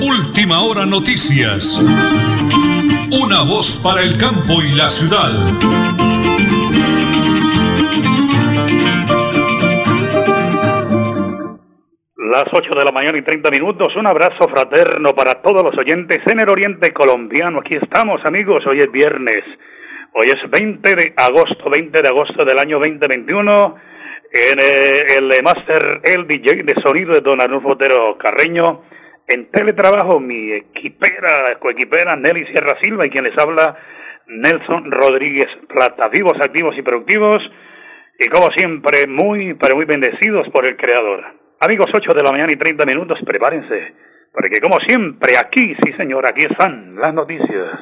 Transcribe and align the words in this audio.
Última 0.00 0.60
hora 0.60 0.86
noticias. 0.86 1.78
Una 3.12 3.42
voz 3.42 3.80
para 3.84 4.02
el 4.02 4.16
campo 4.16 4.62
y 4.62 4.74
la 4.76 4.88
ciudad. 4.88 5.32
Las 12.16 12.44
8 12.52 12.70
de 12.78 12.84
la 12.84 12.92
mañana 12.92 13.18
y 13.18 13.22
30 13.22 13.50
minutos. 13.50 13.94
Un 13.96 14.06
abrazo 14.06 14.48
fraterno 14.48 15.14
para 15.14 15.42
todos 15.42 15.62
los 15.62 15.76
oyentes 15.76 16.20
en 16.26 16.40
el 16.40 16.48
Oriente 16.48 16.92
Colombiano. 16.92 17.60
Aquí 17.60 17.74
estamos, 17.74 18.20
amigos. 18.24 18.64
Hoy 18.66 18.80
es 18.80 18.90
viernes. 18.90 19.44
Hoy 20.14 20.26
es 20.26 20.50
20 20.50 20.94
de 20.94 21.12
agosto, 21.16 21.68
20 21.70 22.02
de 22.02 22.08
agosto 22.08 22.44
del 22.46 22.58
año 22.58 22.78
2021. 22.78 23.76
En 24.30 24.58
eh, 24.60 25.06
el 25.18 25.42
Master, 25.42 26.02
el 26.04 26.26
DJ 26.26 26.62
de 26.62 26.74
sonido 26.82 27.12
de 27.12 27.20
Don 27.20 27.40
Arnulfo 27.40 27.70
Otero 27.70 28.18
Carreño. 28.18 28.82
En 29.26 29.50
teletrabajo, 29.50 30.20
mi 30.20 30.52
equipera, 30.52 31.58
coequipera 31.58 32.14
Nelly 32.14 32.46
Sierra 32.46 32.78
Silva 32.82 33.06
y 33.06 33.10
quien 33.10 33.24
les 33.24 33.38
habla, 33.38 33.74
Nelson 34.26 34.90
Rodríguez 34.90 35.48
Plata. 35.66 36.08
Vivos, 36.08 36.34
activos 36.42 36.76
y 36.76 36.82
productivos. 36.82 37.42
Y 38.18 38.28
como 38.28 38.48
siempre, 38.50 39.06
muy, 39.06 39.54
pero 39.54 39.76
muy 39.76 39.86
bendecidos 39.86 40.46
por 40.50 40.66
el 40.66 40.76
Creador. 40.76 41.24
Amigos, 41.60 41.86
8 41.94 42.12
de 42.14 42.22
la 42.22 42.32
mañana 42.32 42.52
y 42.52 42.58
30 42.58 42.84
minutos, 42.84 43.18
prepárense. 43.24 43.94
Porque 44.32 44.60
como 44.60 44.76
siempre, 44.86 45.38
aquí, 45.38 45.74
sí 45.82 45.92
señor, 45.96 46.26
aquí 46.28 46.44
están 46.44 46.96
las 46.96 47.14
noticias. 47.14 47.78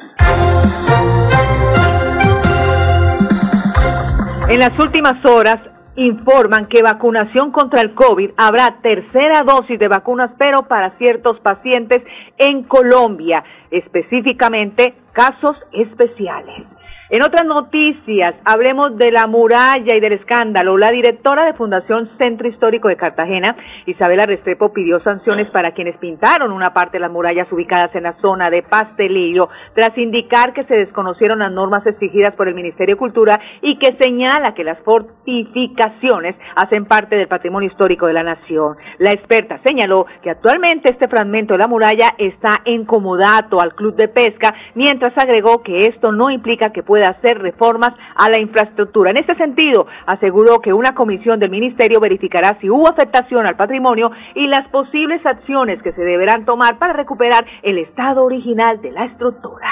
En 4.49 4.59
las 4.61 4.79
últimas 4.79 5.25
horas 5.25 5.76
informan 5.97 6.65
que 6.65 6.81
vacunación 6.81 7.51
contra 7.51 7.81
el 7.81 7.93
COVID 7.93 8.31
habrá 8.37 8.77
tercera 8.81 9.41
dosis 9.43 9.77
de 9.77 9.87
vacunas, 9.87 10.31
pero 10.37 10.63
para 10.63 10.91
ciertos 10.91 11.39
pacientes 11.39 12.03
en 12.37 12.63
Colombia, 12.63 13.43
específicamente 13.71 14.93
casos 15.11 15.57
especiales. 15.71 16.76
En 17.09 17.23
otras 17.23 17.45
noticias, 17.45 18.35
hablemos 18.43 18.97
de 18.97 19.11
la 19.11 19.27
muralla 19.27 19.95
y 19.95 20.01
del 20.01 20.11
escándalo. 20.11 20.77
La 20.77 20.91
directora 20.91 21.45
de 21.45 21.53
Fundación 21.53 22.09
Centro 22.17 22.49
Histórico 22.49 22.89
de 22.89 22.97
Cartagena, 22.97 23.55
Isabela 23.85 24.25
Restrepo, 24.25 24.73
pidió 24.73 24.99
sanciones 24.99 25.49
para 25.49 25.71
quienes 25.71 25.97
pintaron 25.99 26.51
una 26.51 26.73
parte 26.73 26.97
de 26.97 27.03
las 27.03 27.11
murallas 27.13 27.49
ubicadas 27.49 27.95
en 27.95 28.03
la 28.03 28.17
zona 28.17 28.49
de 28.49 28.61
Pastelillo, 28.61 29.47
tras 29.73 29.97
indicar 29.97 30.51
que 30.51 30.65
se 30.65 30.73
desconocieron 30.73 31.39
las 31.39 31.53
normas 31.53 31.87
exigidas 31.87 32.35
por 32.35 32.49
el 32.49 32.55
Ministerio 32.55 32.95
de 32.95 32.99
Cultura 32.99 33.39
y 33.61 33.77
que 33.77 33.95
señala 33.95 34.53
que 34.53 34.65
las 34.65 34.79
fortificaciones 34.83 36.35
hacen 36.57 36.83
parte 36.83 37.15
del 37.15 37.29
patrimonio 37.29 37.69
histórico 37.69 38.07
de 38.07 38.13
la 38.13 38.23
nación. 38.23 38.75
La 38.99 39.11
experta 39.11 39.59
señaló 39.59 40.07
que 40.21 40.31
actualmente 40.31 40.91
este 40.91 41.07
fragmento 41.07 41.53
de 41.53 41.59
la 41.59 41.69
muralla 41.69 42.15
está 42.17 42.49
en 42.65 42.83
comodato 42.83 43.61
al 43.61 43.75
Club 43.75 43.95
de 43.95 44.09
Pesca, 44.09 44.53
mientras 44.75 45.17
agregó 45.17 45.61
que 45.63 45.85
esto 45.87 46.11
no 46.11 46.29
implica 46.29 46.73
que 46.73 46.83
pueda 46.83 46.96
de 46.97 47.05
hacer 47.05 47.39
reformas 47.39 47.93
a 48.15 48.29
la 48.29 48.39
infraestructura. 48.39 49.11
En 49.11 49.17
este 49.17 49.35
sentido, 49.35 49.87
aseguró 50.05 50.59
que 50.59 50.73
una 50.73 50.93
comisión 50.93 51.39
del 51.39 51.49
Ministerio 51.49 51.99
verificará 51.99 52.57
si 52.59 52.69
hubo 52.69 52.87
afectación 52.89 53.45
al 53.45 53.55
patrimonio 53.55 54.11
y 54.35 54.47
las 54.47 54.67
posibles 54.67 55.25
acciones 55.25 55.81
que 55.81 55.91
se 55.91 56.03
deberán 56.03 56.45
tomar 56.45 56.77
para 56.77 56.93
recuperar 56.93 57.45
el 57.63 57.77
estado 57.77 58.25
original 58.25 58.81
de 58.81 58.91
la 58.91 59.05
estructura. 59.05 59.69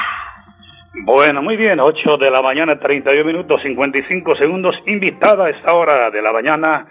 Bueno, 1.06 1.42
muy 1.42 1.58
bien, 1.58 1.80
8 1.80 2.18
de 2.18 2.32
la 2.32 2.42
mañana, 2.42 2.80
31 2.80 3.26
minutos, 3.26 3.62
55 3.62 4.36
segundos. 4.38 4.76
Invitada 4.86 5.46
a 5.46 5.50
esta 5.50 5.74
hora 5.74 6.10
de 6.10 6.22
la 6.22 6.32
mañana 6.32 6.88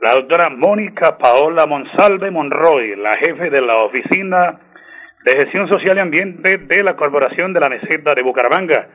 la 0.00 0.14
doctora 0.14 0.48
Mónica 0.48 1.18
Paola 1.18 1.66
Monsalve 1.66 2.30
Monroy, 2.30 2.96
la 2.96 3.16
jefe 3.18 3.50
de 3.50 3.60
la 3.60 3.76
Oficina 3.84 4.58
de 5.24 5.36
Gestión 5.36 5.68
Social 5.68 5.98
y 5.98 6.00
Ambiente 6.00 6.56
de 6.56 6.82
la 6.82 6.96
Corporación 6.96 7.52
de 7.52 7.60
la 7.60 7.68
Meseta 7.68 8.14
de 8.14 8.22
Bucaramanga. 8.22 8.88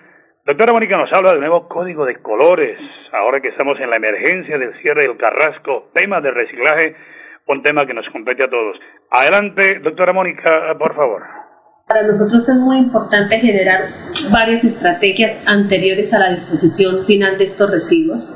Doctora 0.46 0.74
Mónica 0.74 0.96
nos 0.96 1.12
habla 1.12 1.32
del 1.32 1.40
nuevo 1.40 1.68
código 1.68 2.06
de 2.06 2.22
colores, 2.22 2.78
ahora 3.12 3.42
que 3.42 3.48
estamos 3.48 3.80
en 3.80 3.90
la 3.90 3.96
emergencia 3.96 4.60
del 4.60 4.80
cierre 4.80 5.08
del 5.08 5.18
Carrasco, 5.18 5.90
tema 5.92 6.22
de 6.22 6.30
reciclaje, 6.30 6.96
un 7.48 7.64
tema 7.64 7.88
que 7.88 7.96
nos 7.96 8.06
compete 8.14 8.44
a 8.44 8.48
todos. 8.48 8.78
Adelante, 9.10 9.80
doctora 9.84 10.14
Mónica, 10.14 10.78
por 10.78 10.96
favor. 10.96 11.24
Para 11.88 12.04
nosotros 12.06 12.48
es 12.48 12.58
muy 12.58 12.78
importante 12.78 13.40
generar 13.40 13.86
varias 14.32 14.64
estrategias 14.66 15.44
anteriores 15.48 16.14
a 16.14 16.20
la 16.20 16.30
disposición 16.30 17.08
final 17.08 17.40
de 17.40 17.46
estos 17.46 17.72
residuos. 17.72 18.32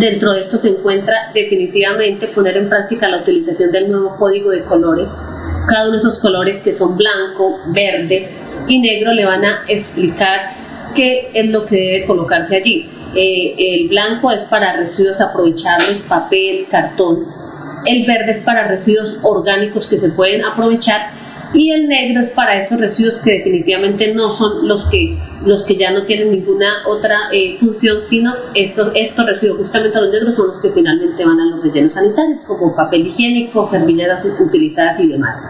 Dentro 0.00 0.32
de 0.32 0.40
esto 0.40 0.56
se 0.56 0.78
encuentra 0.78 1.30
definitivamente 1.34 2.28
poner 2.28 2.56
en 2.56 2.70
práctica 2.70 3.06
la 3.10 3.20
utilización 3.20 3.70
del 3.70 3.90
nuevo 3.90 4.16
código 4.16 4.48
de 4.48 4.64
colores. 4.64 5.20
Cada 5.68 5.88
uno 5.88 5.92
de 5.92 5.98
esos 5.98 6.22
colores 6.22 6.62
que 6.62 6.72
son 6.72 6.96
blanco, 6.96 7.58
verde 7.74 8.30
y 8.66 8.80
negro 8.80 9.12
le 9.12 9.26
van 9.26 9.44
a 9.44 9.64
explicar 9.68 10.64
qué 10.96 11.30
es 11.32 11.50
lo 11.50 11.64
que 11.64 11.76
debe 11.76 12.06
colocarse 12.06 12.56
allí. 12.56 12.88
Eh, 13.14 13.54
el 13.56 13.88
blanco 13.88 14.30
es 14.32 14.42
para 14.42 14.76
residuos 14.76 15.20
aprovechables, 15.20 16.02
papel, 16.02 16.66
cartón. 16.68 17.24
El 17.84 18.04
verde 18.04 18.32
es 18.32 18.38
para 18.38 18.66
residuos 18.66 19.20
orgánicos 19.22 19.88
que 19.88 19.98
se 19.98 20.08
pueden 20.10 20.44
aprovechar 20.44 21.10
y 21.54 21.70
el 21.70 21.86
negro 21.88 22.22
es 22.22 22.28
para 22.30 22.58
esos 22.58 22.78
residuos 22.78 23.18
que 23.18 23.32
definitivamente 23.32 24.12
no 24.12 24.30
son 24.30 24.66
los 24.66 24.86
que 24.86 25.16
los 25.44 25.64
que 25.64 25.76
ya 25.76 25.92
no 25.92 26.04
tienen 26.04 26.32
ninguna 26.32 26.66
otra 26.88 27.16
eh, 27.32 27.56
función, 27.60 28.02
sino 28.02 28.34
estos, 28.54 28.90
estos 28.94 29.26
residuos, 29.26 29.58
justamente 29.58 30.00
los 30.00 30.10
negros, 30.10 30.34
son 30.34 30.48
los 30.48 30.60
que 30.60 30.70
finalmente 30.70 31.24
van 31.24 31.38
a 31.38 31.46
los 31.46 31.62
rellenos 31.62 31.94
sanitarios, 31.94 32.40
como 32.40 32.74
papel 32.74 33.06
higiénico, 33.06 33.66
servilletas 33.68 34.26
utilizadas 34.40 34.98
y 35.00 35.06
demás. 35.06 35.42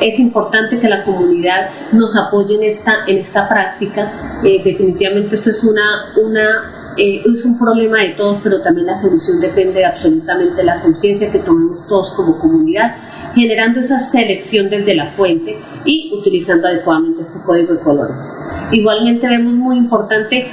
Es 0.00 0.18
importante 0.18 0.78
que 0.78 0.88
la 0.88 1.04
comunidad 1.04 1.70
nos 1.92 2.16
apoye 2.16 2.54
en 2.54 2.64
esta, 2.64 3.04
en 3.06 3.18
esta 3.18 3.48
práctica. 3.48 4.40
Eh, 4.44 4.60
definitivamente 4.62 5.36
esto 5.36 5.50
es, 5.50 5.64
una, 5.64 5.82
una, 6.22 6.94
eh, 6.96 7.22
es 7.32 7.44
un 7.44 7.58
problema 7.58 7.98
de 7.98 8.10
todos, 8.10 8.38
pero 8.42 8.60
también 8.62 8.86
la 8.86 8.94
solución 8.94 9.40
depende 9.40 9.84
absolutamente 9.84 10.56
de 10.56 10.64
la 10.64 10.80
conciencia 10.80 11.30
que 11.30 11.38
tomemos 11.38 11.86
todos 11.86 12.12
como 12.12 12.38
comunidad, 12.38 12.96
generando 13.34 13.80
esa 13.80 13.98
selección 13.98 14.70
desde 14.70 14.94
la 14.94 15.06
fuente 15.06 15.58
y 15.84 16.12
utilizando 16.14 16.68
adecuadamente 16.68 17.22
este 17.22 17.40
código 17.40 17.74
de 17.74 17.80
colores. 17.80 18.36
Igualmente 18.70 19.28
vemos 19.28 19.52
muy 19.54 19.76
importante 19.76 20.46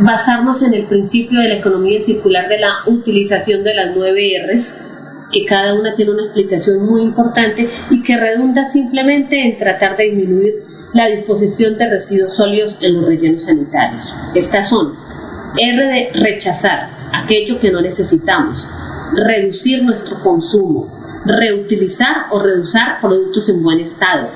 basarnos 0.00 0.62
en 0.62 0.74
el 0.74 0.84
principio 0.84 1.40
de 1.40 1.48
la 1.48 1.54
economía 1.56 2.00
circular 2.00 2.48
de 2.48 2.58
la 2.58 2.78
utilización 2.86 3.62
de 3.62 3.74
las 3.74 3.94
nueve 3.94 4.32
R's, 4.46 4.80
que 5.32 5.44
cada 5.46 5.74
una 5.74 5.94
tiene 5.94 6.12
una 6.12 6.22
explicación 6.22 6.84
muy 6.84 7.02
importante 7.02 7.70
y 7.90 8.02
que 8.02 8.16
redunda 8.16 8.70
simplemente 8.70 9.42
en 9.42 9.58
tratar 9.58 9.96
de 9.96 10.04
disminuir 10.04 10.62
la 10.92 11.06
disposición 11.06 11.78
de 11.78 11.88
residuos 11.88 12.36
sólidos 12.36 12.78
en 12.82 12.96
los 12.96 13.06
rellenos 13.06 13.44
sanitarios. 13.44 14.14
Estas 14.34 14.68
son 14.68 14.94
R 15.56 15.86
de 15.86 16.10
rechazar 16.12 16.90
aquello 17.12 17.58
que 17.58 17.72
no 17.72 17.80
necesitamos, 17.80 18.70
reducir 19.14 19.82
nuestro 19.82 20.20
consumo, 20.20 20.94
reutilizar 21.24 22.26
o 22.30 22.38
reusar 22.38 23.00
productos 23.00 23.48
en 23.48 23.62
buen 23.62 23.80
estado, 23.80 24.28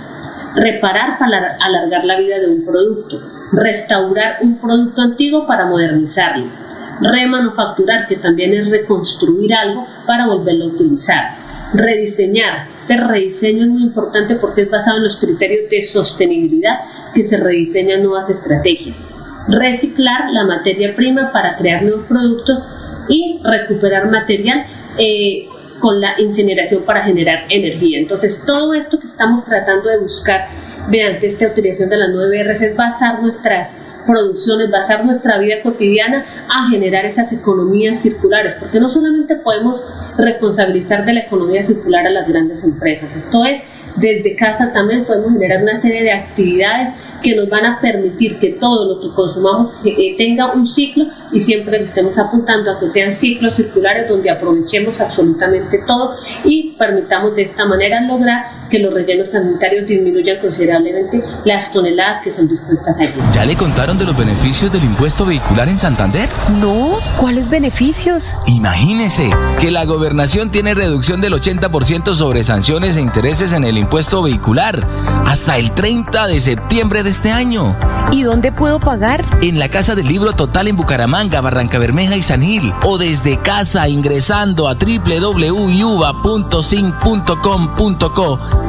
reparar 0.54 1.18
para 1.18 1.58
alargar 1.60 2.04
la 2.06 2.18
vida 2.18 2.38
de 2.38 2.48
un 2.48 2.64
producto, 2.64 3.20
restaurar 3.52 4.38
un 4.40 4.58
producto 4.58 5.02
antiguo 5.02 5.46
para 5.46 5.66
modernizarlo 5.66 6.65
remanufacturar, 7.00 8.06
que 8.06 8.16
también 8.16 8.54
es 8.54 8.68
reconstruir 8.68 9.54
algo 9.54 9.86
para 10.06 10.26
volverlo 10.26 10.64
a 10.64 10.68
utilizar. 10.68 11.36
Rediseñar. 11.74 12.68
Este 12.76 12.96
rediseño 12.96 13.64
es 13.64 13.70
muy 13.70 13.82
importante 13.82 14.36
porque 14.36 14.62
es 14.62 14.70
basado 14.70 14.98
en 14.98 15.04
los 15.04 15.20
criterios 15.20 15.68
de 15.70 15.82
sostenibilidad 15.82 16.80
que 17.14 17.24
se 17.24 17.38
rediseñan 17.38 18.02
nuevas 18.02 18.30
estrategias. 18.30 19.08
Reciclar 19.48 20.30
la 20.30 20.44
materia 20.44 20.94
prima 20.94 21.32
para 21.32 21.56
crear 21.56 21.82
nuevos 21.82 22.04
productos 22.04 22.66
y 23.08 23.40
recuperar 23.44 24.10
material 24.10 24.66
eh, 24.98 25.46
con 25.78 26.00
la 26.00 26.18
incineración 26.18 26.82
para 26.82 27.02
generar 27.02 27.44
energía. 27.50 27.98
Entonces, 27.98 28.44
todo 28.46 28.74
esto 28.74 28.98
que 28.98 29.06
estamos 29.06 29.44
tratando 29.44 29.88
de 29.88 29.98
buscar 29.98 30.48
mediante 30.88 31.26
esta 31.26 31.48
utilización 31.48 31.90
de 31.90 31.96
las 31.96 32.10
9 32.10 32.44
Rs 32.44 32.62
es 32.62 32.76
basar 32.76 33.20
nuestras 33.22 33.68
producciones, 34.06 34.70
basar 34.70 35.04
nuestra 35.04 35.38
vida 35.38 35.56
cotidiana 35.62 36.24
a 36.48 36.70
generar 36.70 37.04
esas 37.04 37.32
economías 37.32 37.98
circulares, 37.98 38.54
porque 38.58 38.80
no 38.80 38.88
solamente 38.88 39.36
podemos 39.36 39.86
responsabilizar 40.16 41.04
de 41.04 41.14
la 41.14 41.20
economía 41.20 41.62
circular 41.62 42.06
a 42.06 42.10
las 42.10 42.28
grandes 42.28 42.64
empresas, 42.64 43.16
esto 43.16 43.44
es, 43.44 43.62
desde 43.96 44.36
casa 44.36 44.72
también 44.72 45.04
podemos 45.06 45.32
generar 45.32 45.62
una 45.62 45.80
serie 45.80 46.02
de 46.02 46.12
actividades 46.12 46.90
que 47.22 47.34
nos 47.34 47.48
van 47.48 47.64
a 47.64 47.80
permitir 47.80 48.38
que 48.38 48.50
todo 48.50 48.94
lo 48.94 49.00
que 49.00 49.14
consumamos 49.14 49.80
eh, 49.84 50.14
tenga 50.18 50.52
un 50.52 50.66
ciclo 50.66 51.06
y 51.32 51.40
siempre 51.40 51.78
le 51.78 51.86
estemos 51.86 52.18
apuntando 52.18 52.70
a 52.70 52.78
que 52.78 52.88
sean 52.88 53.10
ciclos 53.10 53.54
circulares 53.54 54.08
donde 54.08 54.30
aprovechemos 54.30 55.00
absolutamente 55.00 55.82
todo 55.86 56.14
y 56.44 56.74
permitamos 56.78 57.34
de 57.34 57.42
esta 57.42 57.64
manera 57.64 58.02
lograr 58.02 58.65
que 58.68 58.78
los 58.78 58.92
rellenos 58.92 59.30
sanitarios 59.30 59.86
disminuyan 59.86 60.38
considerablemente 60.40 61.22
las 61.44 61.72
toneladas 61.72 62.20
que 62.22 62.30
son 62.30 62.48
dispuestas 62.48 62.98
allí. 62.98 63.14
¿Ya 63.32 63.44
le 63.44 63.56
contaron 63.56 63.98
de 63.98 64.04
los 64.04 64.16
beneficios 64.16 64.72
del 64.72 64.84
impuesto 64.84 65.24
vehicular 65.24 65.68
en 65.68 65.78
Santander? 65.78 66.28
No, 66.60 66.98
¿cuáles 67.18 67.48
beneficios? 67.50 68.34
Imagínese 68.46 69.30
que 69.60 69.70
la 69.70 69.84
gobernación 69.84 70.50
tiene 70.50 70.74
reducción 70.74 71.20
del 71.20 71.34
80% 71.34 72.14
sobre 72.14 72.44
sanciones 72.44 72.96
e 72.96 73.00
intereses 73.00 73.52
en 73.52 73.64
el 73.64 73.78
impuesto 73.78 74.22
vehicular 74.22 74.86
hasta 75.26 75.56
el 75.58 75.72
30 75.72 76.26
de 76.26 76.40
septiembre 76.40 77.02
de 77.02 77.10
este 77.10 77.30
año. 77.32 77.76
¿Y 78.12 78.22
dónde 78.22 78.52
puedo 78.52 78.78
pagar? 78.78 79.24
En 79.42 79.58
la 79.58 79.68
Casa 79.68 79.94
del 79.94 80.06
Libro 80.06 80.32
Total 80.32 80.68
en 80.68 80.76
Bucaramanga, 80.76 81.40
Barranca 81.40 81.78
Bermeja 81.78 82.16
y 82.16 82.22
San 82.22 82.42
Gil. 82.42 82.72
O 82.84 82.98
desde 82.98 83.40
casa 83.40 83.88
ingresando 83.88 84.68
a 84.68 84.74
www.sin.com.co 84.74 85.36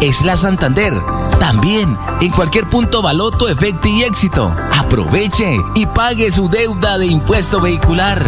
es 0.01 0.23
la 0.23 0.37
Santander. 0.37 0.93
También 1.39 1.97
en 2.21 2.31
cualquier 2.31 2.69
punto 2.69 3.01
Baloto, 3.01 3.47
Efecto 3.49 3.87
y 3.87 4.03
Éxito. 4.03 4.53
Aproveche 4.77 5.57
y 5.75 5.85
pague 5.85 6.31
su 6.31 6.49
deuda 6.49 6.97
de 6.97 7.07
impuesto 7.07 7.61
vehicular. 7.61 8.23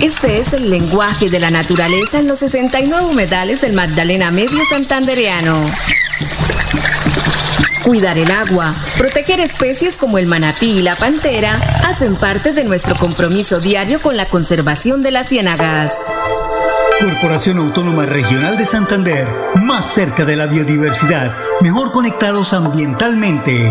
Este 0.00 0.38
es 0.38 0.52
el 0.52 0.70
lenguaje 0.70 1.30
de 1.30 1.40
la 1.40 1.50
naturaleza 1.50 2.18
en 2.18 2.28
los 2.28 2.40
69 2.40 3.06
humedales 3.10 3.62
del 3.62 3.72
Magdalena 3.72 4.30
Medio 4.30 4.62
Santandereano. 4.68 5.70
Cuidar 7.84 8.16
el 8.16 8.30
agua, 8.30 8.74
proteger 8.96 9.40
especies 9.40 9.98
como 9.98 10.16
el 10.16 10.26
manatí 10.26 10.78
y 10.78 10.82
la 10.82 10.96
pantera 10.96 11.60
hacen 11.86 12.16
parte 12.16 12.54
de 12.54 12.64
nuestro 12.64 12.96
compromiso 12.96 13.60
diario 13.60 14.00
con 14.00 14.16
la 14.16 14.26
conservación 14.26 15.02
de 15.02 15.10
las 15.10 15.28
ciénagas. 15.28 15.94
Corporación 16.98 17.58
Autónoma 17.58 18.06
Regional 18.06 18.56
de 18.56 18.64
Santander, 18.64 19.28
más 19.56 19.84
cerca 19.84 20.24
de 20.24 20.34
la 20.34 20.46
biodiversidad, 20.46 21.36
mejor 21.60 21.92
conectados 21.92 22.54
ambientalmente. 22.54 23.70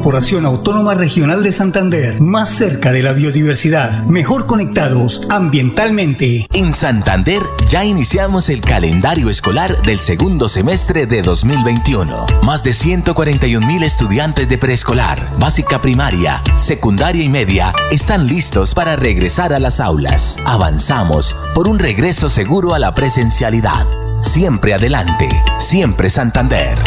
Corporación 0.00 0.46
Autónoma 0.46 0.94
Regional 0.94 1.42
de 1.42 1.52
Santander, 1.52 2.22
más 2.22 2.48
cerca 2.48 2.90
de 2.90 3.02
la 3.02 3.12
biodiversidad, 3.12 4.04
mejor 4.04 4.46
conectados 4.46 5.26
ambientalmente. 5.28 6.46
En 6.54 6.72
Santander 6.72 7.42
ya 7.68 7.84
iniciamos 7.84 8.48
el 8.48 8.62
calendario 8.62 9.28
escolar 9.28 9.76
del 9.82 9.98
segundo 9.98 10.48
semestre 10.48 11.04
de 11.04 11.20
2021. 11.20 12.24
Más 12.42 12.64
de 12.64 12.72
141 12.72 13.66
mil 13.66 13.82
estudiantes 13.82 14.48
de 14.48 14.56
preescolar, 14.56 15.22
básica 15.38 15.82
primaria, 15.82 16.42
secundaria 16.56 17.22
y 17.22 17.28
media 17.28 17.74
están 17.90 18.26
listos 18.26 18.74
para 18.74 18.96
regresar 18.96 19.52
a 19.52 19.60
las 19.60 19.80
aulas. 19.80 20.38
Avanzamos 20.46 21.36
por 21.54 21.68
un 21.68 21.78
regreso 21.78 22.30
seguro 22.30 22.72
a 22.72 22.78
la 22.78 22.94
presencialidad. 22.94 23.86
Siempre 24.22 24.72
adelante, 24.72 25.28
siempre 25.58 26.08
Santander. 26.08 26.78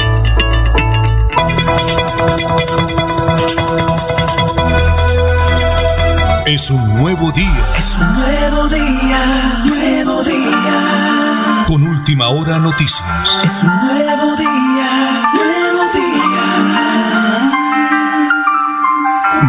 Es 6.45 6.69
un 6.69 6.97
nuevo 6.97 7.31
día. 7.31 7.63
Es 7.77 7.97
un 7.97 8.13
nuevo 8.15 8.67
día, 8.67 9.17
nuevo 9.63 10.21
día. 10.23 11.63
Con 11.65 11.83
última 11.83 12.27
hora 12.27 12.59
noticias. 12.59 13.41
Es 13.45 13.63
un 13.63 13.69
nuevo 13.69 14.35
día, 14.35 15.23
nuevo 15.33 15.83
día. 15.93 16.41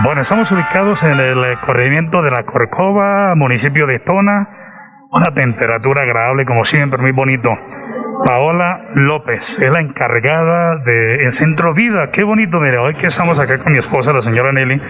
Bueno, 0.05 0.23
estamos 0.23 0.52
ubicados 0.52 1.02
en 1.02 1.19
el 1.19 1.58
corregimiento 1.58 2.23
de 2.23 2.31
la 2.31 2.44
Corcova, 2.44 3.35
municipio 3.35 3.88
de 3.88 3.99
Tona. 3.99 4.49
Una 5.11 5.35
temperatura 5.35 6.02
agradable, 6.05 6.44
como 6.44 6.64
siempre, 6.64 7.02
muy 7.02 7.11
bonito. 7.11 7.50
Paola 8.22 8.87
López 8.94 9.58
es 9.58 9.70
la 9.70 9.81
encargada 9.81 10.76
del 10.76 11.32
Centro 11.32 11.75
Vida. 11.75 12.11
Qué 12.11 12.22
bonito, 12.22 12.61
mire, 12.61 12.78
hoy 12.78 12.94
que 12.94 13.08
estamos 13.08 13.38
acá 13.38 13.58
con 13.58 13.73
mi 13.73 13.78
esposa, 13.78 14.12
la 14.12 14.23
señora 14.23 14.52
Nelly, 14.52 14.80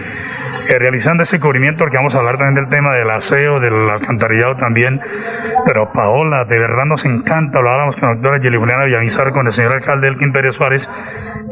eh, 0.69 0.79
realizando 0.79 1.23
ese 1.23 1.39
cubrimiento, 1.39 1.85
que 1.85 1.97
vamos 1.97 2.15
a 2.15 2.19
hablar 2.19 2.37
también 2.37 2.55
del 2.55 2.69
tema 2.69 2.93
del 2.93 3.09
aseo, 3.09 3.59
del 3.59 3.89
alcantarillado 3.89 4.55
también. 4.55 5.01
Pero 5.65 5.91
Paola, 5.91 6.45
de 6.45 6.59
verdad 6.59 6.85
nos 6.85 7.05
encanta, 7.05 7.61
lo 7.61 7.69
con 7.91 8.09
la 8.09 8.13
doctora 8.13 8.37
Yelijuliana 8.39 8.83
Villamizar, 8.85 9.31
con 9.31 9.47
el 9.47 9.53
señor 9.53 9.73
alcalde 9.73 10.07
Elkin 10.07 10.31
Pérez 10.31 10.55
Suárez, 10.55 10.89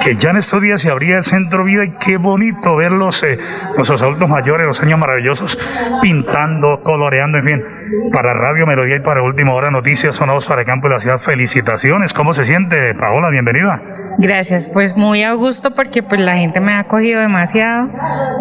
que 0.04 0.16
ya 0.16 0.32
en 0.32 0.38
estos 0.38 0.62
días 0.62 0.82
se 0.82 0.90
abría 0.90 1.18
el 1.18 1.24
Centro 1.24 1.64
Vida 1.64 1.86
y 1.86 1.92
qué 1.92 2.18
bonito 2.18 2.76
ver 2.76 2.92
los, 2.92 3.24
eh, 3.24 3.40
nuestros 3.76 4.02
adultos 4.02 4.30
mayores, 4.30 4.68
los 4.68 4.82
años 4.82 5.00
maravillosos, 5.00 5.58
pintando, 6.02 6.82
coloreando, 6.84 7.38
en 7.38 7.44
fin. 7.46 7.64
Para 8.12 8.34
Radio 8.34 8.66
Melodía 8.66 8.98
y 8.98 9.02
para 9.02 9.22
Última 9.22 9.54
Hora 9.54 9.70
Noticias, 9.72 10.16
sonados 10.16 10.46
para 10.48 10.62
el 10.62 10.68
campo 10.68 10.88
de 10.88 10.96
la 10.96 11.00
ciudad. 11.00 11.20
Felicitaciones. 11.64 12.14
¿Cómo 12.14 12.34
se 12.34 12.44
siente, 12.44 12.94
Paola? 12.94 13.30
Bienvenida. 13.30 13.80
Gracias, 14.18 14.68
pues 14.68 14.98
muy 14.98 15.24
a 15.24 15.32
gusto 15.32 15.72
porque 15.72 16.04
pues 16.04 16.20
la 16.20 16.36
gente 16.36 16.60
me 16.60 16.74
ha 16.74 16.80
acogido 16.80 17.22
demasiado, 17.22 17.90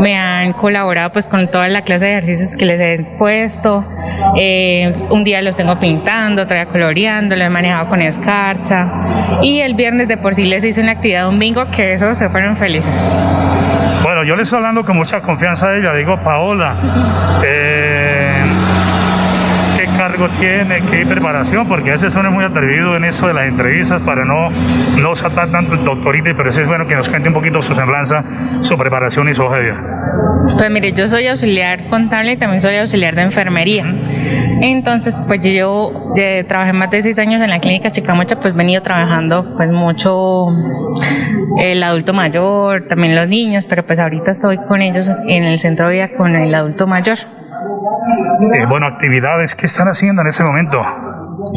me 0.00 0.16
han 0.16 0.52
colaborado 0.54 1.12
pues 1.12 1.28
con 1.28 1.48
toda 1.48 1.68
la 1.68 1.82
clase 1.82 2.06
de 2.06 2.10
ejercicios 2.12 2.56
que 2.56 2.64
les 2.64 2.80
he 2.80 3.16
puesto. 3.18 3.84
Eh, 4.36 5.06
un 5.10 5.22
día 5.22 5.40
los 5.40 5.56
tengo 5.56 5.78
pintando, 5.78 6.42
otro 6.42 6.56
día 6.56 6.66
coloreando, 6.66 7.36
lo 7.36 7.44
he 7.44 7.48
manejado 7.48 7.88
con 7.88 8.02
escarcha. 8.02 8.88
Y 9.40 9.60
el 9.60 9.74
viernes 9.74 10.08
de 10.08 10.16
por 10.16 10.34
sí 10.34 10.44
les 10.46 10.64
hice 10.64 10.80
una 10.80 10.92
actividad 10.92 11.28
un 11.28 11.38
bingo 11.38 11.70
que 11.70 11.92
eso 11.92 12.12
se 12.14 12.28
fueron 12.28 12.56
felices. 12.56 13.22
Bueno, 14.02 14.24
yo 14.24 14.34
les 14.34 14.48
estoy 14.48 14.56
hablando 14.56 14.84
con 14.84 14.96
mucha 14.96 15.20
confianza 15.20 15.70
de 15.70 15.78
ella. 15.78 15.94
Digo, 15.94 16.18
Paola, 16.24 16.74
eh, 17.46 18.02
¿qué 18.11 18.11
cargo 20.12 20.28
tiene? 20.38 20.82
¿Qué 20.90 21.06
preparación? 21.06 21.66
Porque 21.66 21.90
a 21.90 21.92
veces 21.94 22.14
uno 22.16 22.28
es 22.28 22.34
muy 22.34 22.44
atrevido 22.44 22.96
en 22.96 23.04
eso 23.04 23.28
de 23.28 23.34
las 23.34 23.46
entrevistas 23.46 24.02
para 24.02 24.26
no, 24.26 24.50
no 25.00 25.16
saltar 25.16 25.48
tanto 25.50 25.74
el 25.74 25.84
doctorito, 25.84 26.30
pero 26.36 26.50
eso 26.50 26.60
es 26.60 26.66
bueno 26.66 26.86
que 26.86 26.94
nos 26.94 27.08
cuente 27.08 27.28
un 27.28 27.34
poquito 27.34 27.62
su 27.62 27.74
semblanza, 27.74 28.22
su 28.60 28.76
preparación 28.76 29.30
y 29.30 29.34
su 29.34 29.42
hoja 29.42 29.56
de 29.56 29.62
vida. 29.62 29.80
Pues 30.58 30.70
mire, 30.70 30.92
yo 30.92 31.08
soy 31.08 31.28
auxiliar 31.28 31.86
contable 31.86 32.32
y 32.32 32.36
también 32.36 32.60
soy 32.60 32.76
auxiliar 32.76 33.14
de 33.14 33.22
enfermería. 33.22 33.86
Entonces, 34.60 35.22
pues 35.26 35.40
yo 35.40 35.92
trabajé 36.46 36.74
más 36.74 36.90
de 36.90 37.00
seis 37.00 37.18
años 37.18 37.40
en 37.40 37.48
la 37.48 37.60
clínica 37.60 37.90
Chicamocha, 37.90 38.38
pues 38.38 38.54
venido 38.54 38.82
trabajando 38.82 39.54
pues 39.56 39.70
mucho 39.70 40.48
el 41.58 41.82
adulto 41.82 42.12
mayor, 42.12 42.86
también 42.86 43.16
los 43.16 43.28
niños, 43.28 43.64
pero 43.64 43.86
pues 43.86 43.98
ahorita 43.98 44.30
estoy 44.30 44.58
con 44.58 44.82
ellos 44.82 45.10
en 45.26 45.44
el 45.44 45.58
centro 45.58 45.88
de 45.88 45.94
vida 45.94 46.08
con 46.10 46.36
el 46.36 46.54
adulto 46.54 46.86
mayor. 46.86 47.16
Eh, 48.54 48.66
bueno, 48.68 48.86
actividades, 48.86 49.54
¿qué 49.54 49.66
están 49.66 49.88
haciendo 49.88 50.22
en 50.22 50.28
ese 50.28 50.42
momento? 50.42 50.80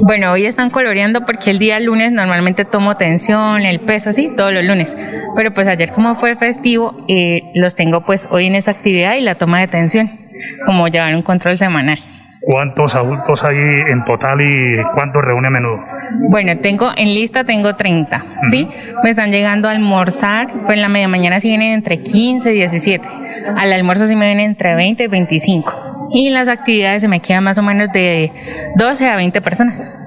Bueno, 0.07 0.31
hoy 0.31 0.45
están 0.45 0.69
coloreando 0.69 1.25
porque 1.25 1.51
el 1.51 1.59
día 1.59 1.79
lunes 1.79 2.11
normalmente 2.11 2.65
tomo 2.65 2.95
tensión, 2.95 3.61
el 3.61 3.81
peso, 3.81 4.13
sí, 4.13 4.31
todos 4.35 4.53
los 4.53 4.63
lunes. 4.63 4.97
Pero 5.35 5.53
pues 5.53 5.67
ayer 5.67 5.91
como 5.91 6.15
fue 6.15 6.35
festivo, 6.35 6.95
eh, 7.07 7.51
los 7.53 7.75
tengo 7.75 8.01
pues 8.01 8.27
hoy 8.31 8.47
en 8.47 8.55
esa 8.55 8.71
actividad 8.71 9.15
y 9.15 9.21
la 9.21 9.35
toma 9.35 9.59
de 9.59 9.67
tensión, 9.67 10.09
como 10.65 10.87
llevar 10.87 11.15
un 11.15 11.21
control 11.21 11.57
semanal. 11.57 11.99
¿Cuántos 12.45 12.93
adultos 12.93 13.43
hay 13.43 13.57
en 13.57 14.03
total 14.05 14.39
y 14.39 14.77
cuántos 14.93 15.23
reúne 15.23 15.47
a 15.47 15.51
menudo? 15.51 15.79
Bueno, 16.29 16.57
tengo 16.59 16.91
en 16.95 17.13
lista 17.15 17.43
tengo 17.43 17.75
30, 17.75 18.23
¿sí? 18.49 18.67
Me 19.03 19.09
están 19.09 19.31
llegando 19.31 19.67
a 19.67 19.71
almorzar, 19.71 20.47
pues 20.65 20.75
en 20.75 20.81
la 20.81 20.89
media 20.89 21.07
mañana 21.07 21.39
sí 21.39 21.47
vienen 21.47 21.73
entre 21.73 22.01
15 22.01 22.53
y 22.53 22.57
17. 22.57 23.07
Al 23.57 23.73
almuerzo 23.73 24.05
sí 24.05 24.15
me 24.15 24.27
vienen 24.27 24.51
entre 24.51 24.75
20 24.75 25.03
y 25.03 25.07
25. 25.07 25.73
Y 26.13 26.29
las 26.29 26.47
actividades 26.47 27.01
se 27.01 27.07
me 27.07 27.19
quedan 27.19 27.43
más 27.43 27.57
o 27.57 27.63
menos 27.63 27.91
de 27.91 28.31
12 28.75 29.09
a 29.09 29.15
20 29.15 29.41
personas. 29.41 30.01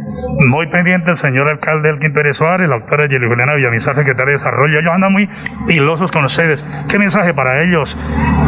Muy 0.47 0.69
pendiente 0.69 1.11
el 1.11 1.17
señor 1.17 1.51
alcalde 1.51 1.91
Elkin 1.91 2.13
Pérez 2.13 2.37
Suárez, 2.37 2.69
la 2.69 2.79
doctora 2.79 3.09
Yeli 3.09 3.27
Juliana 3.27 3.55
Villamizar, 3.55 3.95
secretaria 3.97 4.27
de 4.27 4.33
Desarrollo. 4.33 4.79
Ellos 4.79 4.93
andan 4.93 5.13
muy 5.13 5.29
pilosos 5.67 6.13
con 6.13 6.25
ustedes. 6.25 6.65
¿Qué 6.89 6.99
mensaje 6.99 7.35
para 7.35 7.63
ellos? 7.65 7.97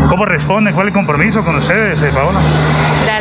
¿Cómo 0.09 0.25
responden? 0.25 0.75
¿Cuál 0.75 0.89
es 0.89 0.95
el 0.95 0.99
compromiso 0.99 1.45
con 1.45 1.57
ustedes, 1.57 2.03
eh, 2.03 2.11
Paola? 2.15 2.39
Darle 3.07 3.20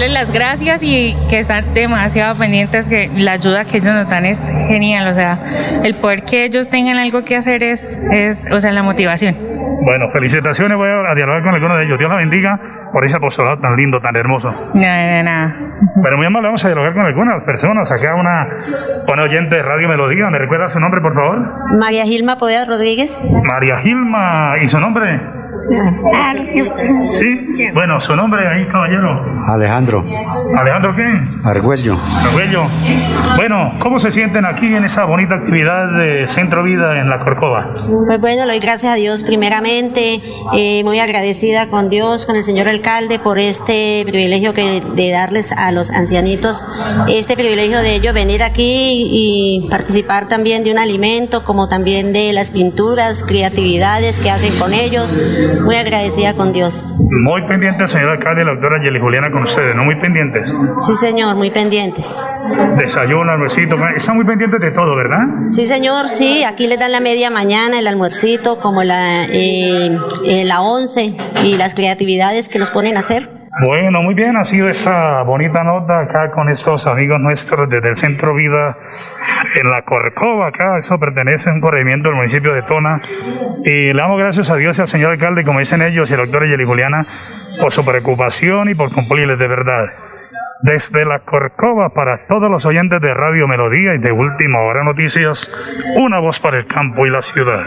las, 0.00 0.08
darle 0.08 0.08
las 0.08 0.32
gracias 0.32 0.82
y 0.82 1.16
que 1.28 1.40
están 1.40 1.74
demasiado 1.74 2.34
pendientes, 2.36 2.88
que 2.88 3.10
la 3.14 3.32
ayuda 3.32 3.64
que 3.64 3.78
ellos 3.78 3.94
nos 3.94 4.08
dan 4.08 4.24
es 4.24 4.50
genial. 4.68 5.08
O 5.08 5.14
sea, 5.14 5.38
el 5.84 5.94
poder 5.96 6.24
que 6.24 6.44
ellos 6.44 6.68
tengan 6.70 6.98
algo 6.98 7.24
que 7.24 7.36
hacer 7.36 7.62
es, 7.62 8.02
es 8.10 8.46
o 8.50 8.60
sea, 8.60 8.72
la 8.72 8.82
motivación. 8.82 9.36
Bueno, 9.82 10.10
felicitaciones. 10.10 10.76
Voy 10.76 10.88
a 10.88 11.14
dialogar 11.14 11.42
con 11.42 11.54
alguno 11.54 11.76
de 11.76 11.84
ellos. 11.84 11.98
Dios 11.98 12.10
la 12.10 12.16
bendiga 12.16 12.60
por 12.92 13.04
ese 13.04 13.16
apostolado 13.16 13.58
tan 13.58 13.76
lindo, 13.76 14.00
tan 14.00 14.14
hermoso. 14.16 14.54
Nada, 14.74 15.22
nada. 15.22 15.56
Pero 16.02 16.16
muy 16.16 16.26
amable, 16.26 16.48
vamos 16.48 16.64
a 16.64 16.68
dialogar 16.68 16.92
con 16.92 17.06
algunas 17.06 17.44
personas. 17.44 17.90
Acá 17.90 18.14
una, 18.14 18.48
una 19.10 19.22
oyente 19.22 19.56
de 19.56 19.62
Radio 19.62 19.88
Melodía. 19.88 20.26
¿Me 20.30 20.38
recuerda 20.38 20.68
su 20.68 20.80
nombre, 20.80 21.00
por 21.00 21.14
favor? 21.14 21.38
María 21.78 22.04
Gilma 22.04 22.36
Poveda 22.36 22.64
Rodríguez. 22.64 23.28
María 23.44 23.78
Gilma. 23.78 24.54
¿Y 24.62 24.68
su 24.68 24.78
nombre? 24.80 25.18
Sí, 27.10 27.70
bueno, 27.74 28.00
su 28.00 28.14
nombre 28.16 28.46
ahí, 28.46 28.66
caballero. 28.66 29.24
Alejandro. 29.48 30.04
¿Alejandro 30.58 30.94
qué? 30.94 31.20
Argüello. 31.44 31.96
Argüello. 32.26 32.64
Bueno, 33.36 33.72
¿cómo 33.78 33.98
se 33.98 34.10
sienten 34.10 34.44
aquí 34.44 34.74
en 34.74 34.84
esa 34.84 35.04
bonita 35.04 35.34
actividad 35.34 35.86
de 35.96 36.28
Centro 36.28 36.62
Vida 36.62 37.00
en 37.00 37.08
la 37.10 37.18
Corcova? 37.18 37.74
Pues 38.06 38.20
bueno, 38.20 38.46
le 38.46 38.52
doy 38.52 38.60
gracias 38.60 38.92
a 38.92 38.96
Dios 38.96 39.22
primeramente, 39.22 40.20
eh, 40.54 40.82
muy 40.84 40.98
agradecida 40.98 41.68
con 41.68 41.88
Dios, 41.88 42.26
con 42.26 42.36
el 42.36 42.44
señor 42.44 42.68
alcalde 42.68 43.18
por 43.18 43.38
este 43.38 44.04
privilegio 44.06 44.54
que 44.54 44.80
de 44.80 45.10
darles 45.10 45.52
a 45.52 45.72
los 45.72 45.90
ancianitos, 45.90 46.64
este 47.08 47.34
privilegio 47.34 47.78
de 47.80 47.94
ellos 47.94 48.14
venir 48.14 48.42
aquí 48.42 49.08
y 49.10 49.68
participar 49.70 50.28
también 50.28 50.64
de 50.64 50.72
un 50.72 50.78
alimento, 50.78 51.44
como 51.44 51.68
también 51.68 52.12
de 52.12 52.32
las 52.32 52.50
pinturas, 52.50 53.24
creatividades 53.24 54.20
que 54.20 54.30
hacen 54.30 54.52
con 54.58 54.72
ellos 54.72 55.14
muy 55.64 55.76
agradecida 55.76 56.34
con 56.34 56.52
Dios. 56.52 56.86
Muy 57.10 57.42
pendiente, 57.46 57.86
señor 57.88 58.10
alcalde 58.10 58.44
la 58.44 58.52
doctora 58.52 58.82
Yeli 58.82 59.00
Juliana 59.00 59.30
con 59.30 59.42
ustedes, 59.42 59.74
¿no? 59.74 59.84
Muy 59.84 59.96
pendientes. 59.96 60.52
Sí, 60.86 60.94
señor, 60.94 61.36
muy 61.36 61.50
pendientes. 61.50 62.16
Desayuno, 62.76 63.30
almuercito, 63.30 63.76
están 63.96 64.16
muy 64.16 64.24
pendientes 64.24 64.60
de 64.60 64.70
todo, 64.70 64.94
¿verdad? 64.96 65.26
Sí, 65.48 65.66
señor, 65.66 66.06
sí, 66.14 66.44
aquí 66.44 66.66
les 66.66 66.78
dan 66.78 66.92
la 66.92 67.00
media 67.00 67.30
mañana, 67.30 67.78
el 67.78 67.86
almuercito, 67.86 68.58
como 68.58 68.82
la, 68.82 69.24
eh, 69.24 69.96
eh, 70.26 70.44
la 70.44 70.62
once 70.62 71.14
y 71.44 71.56
las 71.56 71.74
creatividades 71.74 72.48
que 72.48 72.58
nos 72.58 72.70
ponen 72.70 72.96
a 72.96 73.00
hacer. 73.00 73.39
Bueno, 73.58 74.00
muy 74.02 74.14
bien, 74.14 74.36
ha 74.36 74.44
sido 74.44 74.68
esa 74.68 75.22
bonita 75.24 75.64
nota 75.64 76.00
acá 76.02 76.30
con 76.30 76.48
estos 76.48 76.86
amigos 76.86 77.20
nuestros 77.20 77.68
desde 77.68 77.88
el 77.88 77.96
Centro 77.96 78.32
Vida 78.32 78.76
en 79.60 79.68
la 79.68 79.82
Corcova, 79.82 80.48
acá, 80.48 80.78
eso 80.78 81.00
pertenece 81.00 81.50
a 81.50 81.52
un 81.52 81.60
corregimiento 81.60 82.08
del 82.08 82.16
municipio 82.16 82.54
de 82.54 82.62
Tona. 82.62 83.00
Y 83.64 83.92
le 83.92 84.00
damos 84.00 84.20
gracias 84.20 84.50
a 84.50 84.56
Dios 84.56 84.78
y 84.78 84.82
al 84.82 84.88
señor 84.88 85.10
alcalde, 85.10 85.42
como 85.42 85.58
dicen 85.58 85.82
ellos, 85.82 86.10
y 86.10 86.14
al 86.14 86.20
doctor 86.20 86.46
Yeli 86.46 86.64
Juliana, 86.64 87.04
por 87.60 87.72
su 87.72 87.84
preocupación 87.84 88.68
y 88.68 88.76
por 88.76 88.92
cumplirles 88.92 89.38
de 89.38 89.48
verdad. 89.48 89.84
Desde 90.62 91.04
la 91.04 91.18
Corcova, 91.20 91.88
para 91.88 92.26
todos 92.28 92.48
los 92.48 92.64
oyentes 92.66 93.00
de 93.00 93.12
Radio 93.14 93.48
Melodía 93.48 93.94
y 93.96 93.98
de 93.98 94.12
Última 94.12 94.60
Hora 94.60 94.84
Noticias, 94.84 95.50
una 96.00 96.20
voz 96.20 96.38
para 96.38 96.58
el 96.58 96.66
campo 96.66 97.04
y 97.04 97.10
la 97.10 97.22
ciudad. 97.22 97.66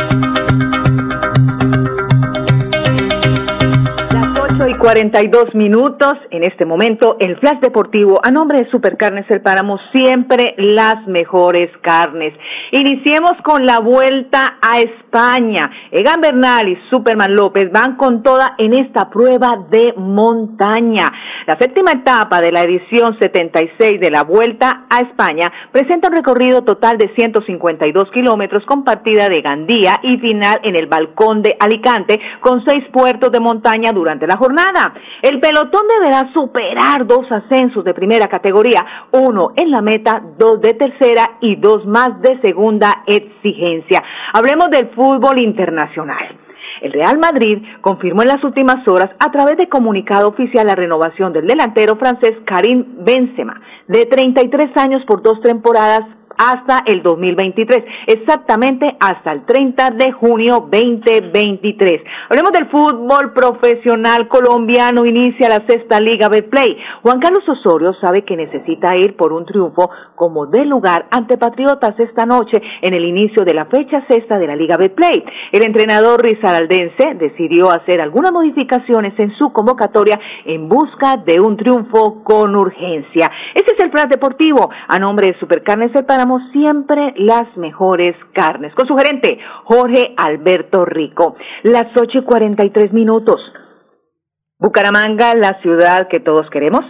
42 4.81 5.53
minutos. 5.53 6.15
En 6.31 6.43
este 6.43 6.65
momento, 6.65 7.15
el 7.19 7.37
Flash 7.37 7.59
Deportivo, 7.61 8.19
a 8.23 8.31
nombre 8.31 8.63
de 8.63 8.71
Supercarnes 8.71 9.29
El 9.29 9.41
Páramo, 9.41 9.77
siempre 9.93 10.55
las 10.57 11.05
mejores 11.05 11.69
carnes. 11.81 12.33
Iniciemos 12.71 13.33
con 13.43 13.63
la 13.63 13.79
vuelta 13.79 14.57
a 14.59 14.79
España. 14.79 15.69
Egan 15.91 16.19
Bernal 16.19 16.67
y 16.67 16.79
Superman 16.89 17.35
López 17.35 17.71
van 17.71 17.95
con 17.95 18.23
toda 18.23 18.55
en 18.57 18.73
esta 18.73 19.11
prueba 19.11 19.51
de 19.69 19.93
montaña. 19.97 21.11
La 21.45 21.59
séptima 21.59 21.91
etapa 21.91 22.41
de 22.41 22.51
la 22.51 22.61
edición 22.61 23.15
76 23.21 23.99
de 23.99 24.09
la 24.09 24.23
Vuelta 24.23 24.85
a 24.89 25.01
España 25.01 25.51
presenta 25.71 26.07
un 26.07 26.15
recorrido 26.15 26.63
total 26.63 26.97
de 26.97 27.13
152 27.15 28.09
kilómetros 28.11 28.65
con 28.65 28.83
partida 28.83 29.29
de 29.29 29.41
Gandía 29.41 29.99
y 30.01 30.17
final 30.17 30.59
en 30.63 30.75
el 30.75 30.87
balcón 30.87 31.43
de 31.43 31.55
Alicante 31.59 32.19
con 32.39 32.63
seis 32.65 32.83
puertos 32.91 33.31
de 33.31 33.39
montaña 33.39 33.91
durante 33.91 34.25
la 34.25 34.37
jornada 34.37 34.70
El 35.21 35.39
pelotón 35.39 35.83
deberá 35.87 36.31
superar 36.33 37.05
dos 37.05 37.31
ascensos 37.31 37.83
de 37.83 37.93
primera 37.93 38.27
categoría, 38.27 38.85
uno 39.11 39.51
en 39.55 39.71
la 39.71 39.81
meta, 39.81 40.21
dos 40.37 40.61
de 40.61 40.73
tercera 40.73 41.37
y 41.41 41.55
dos 41.57 41.85
más 41.85 42.21
de 42.21 42.39
segunda 42.41 43.03
exigencia. 43.05 44.03
Hablemos 44.33 44.69
del 44.69 44.89
fútbol 44.89 45.41
internacional. 45.41 46.37
El 46.81 46.93
Real 46.93 47.19
Madrid 47.19 47.63
confirmó 47.81 48.23
en 48.23 48.29
las 48.29 48.43
últimas 48.43 48.87
horas 48.87 49.09
a 49.19 49.31
través 49.31 49.57
de 49.57 49.69
comunicado 49.69 50.29
oficial 50.29 50.65
la 50.65 50.75
renovación 50.75 51.31
del 51.31 51.45
delantero 51.45 51.95
francés 51.95 52.33
Karim 52.45 53.03
Benzema, 53.03 53.61
de 53.87 54.05
33 54.05 54.75
años 54.77 55.03
por 55.05 55.21
dos 55.21 55.41
temporadas 55.41 56.01
hasta 56.37 56.83
el 56.85 57.01
2023, 57.03 57.83
exactamente 58.07 58.85
hasta 58.99 59.31
el 59.31 59.45
30 59.45 59.91
de 59.91 60.11
junio 60.11 60.67
2023. 60.71 62.01
Hablemos 62.29 62.51
del 62.51 62.69
fútbol 62.69 63.33
profesional 63.33 64.27
colombiano, 64.27 65.05
inicia 65.05 65.49
la 65.49 65.63
sexta 65.67 65.99
Liga 65.99 66.29
Betplay. 66.29 66.77
Juan 67.01 67.19
Carlos 67.19 67.47
Osorio 67.47 67.93
sabe 68.01 68.23
que 68.23 68.35
necesita 68.35 68.95
ir 68.95 69.15
por 69.15 69.33
un 69.33 69.45
triunfo 69.45 69.89
como 70.15 70.45
de 70.47 70.65
lugar 70.65 71.07
ante 71.11 71.37
Patriotas 71.37 71.99
esta 71.99 72.25
noche 72.25 72.61
en 72.81 72.93
el 72.93 73.05
inicio 73.05 73.43
de 73.43 73.53
la 73.53 73.65
fecha 73.65 74.05
sexta 74.09 74.37
de 74.37 74.47
la 74.47 74.55
Liga 74.55 74.75
Betplay. 74.77 75.23
El 75.51 75.63
entrenador 75.63 76.21
rizaraldense 76.23 77.15
decidió 77.15 77.69
hacer 77.71 78.01
algunas 78.01 78.31
modificaciones 78.31 79.17
en 79.19 79.33
su 79.37 79.51
convocatoria 79.51 80.19
en 80.45 80.69
busca 80.69 81.17
de 81.17 81.39
un 81.39 81.57
triunfo 81.57 82.23
con 82.23 82.55
urgencia. 82.55 83.31
Este 83.55 83.75
es 83.75 83.83
el 83.83 83.91
plan 83.91 84.09
deportivo 84.09 84.69
a 84.87 84.99
nombre 84.99 85.27
de 85.27 85.39
Supercarnes 85.39 85.91
Siempre 86.51 87.13
las 87.17 87.57
mejores 87.57 88.15
carnes. 88.33 88.73
Con 88.75 88.87
su 88.87 88.95
gerente, 88.95 89.39
Jorge 89.63 90.13
Alberto 90.17 90.85
Rico. 90.85 91.35
Las 91.63 91.87
ocho 91.99 92.19
y 92.19 92.23
cuarenta 92.23 92.63
y 92.63 92.69
tres 92.69 92.93
minutos. 92.93 93.41
Bucaramanga, 94.59 95.33
la 95.33 95.59
ciudad 95.61 96.07
que 96.07 96.19
todos 96.19 96.47
queremos. 96.51 96.81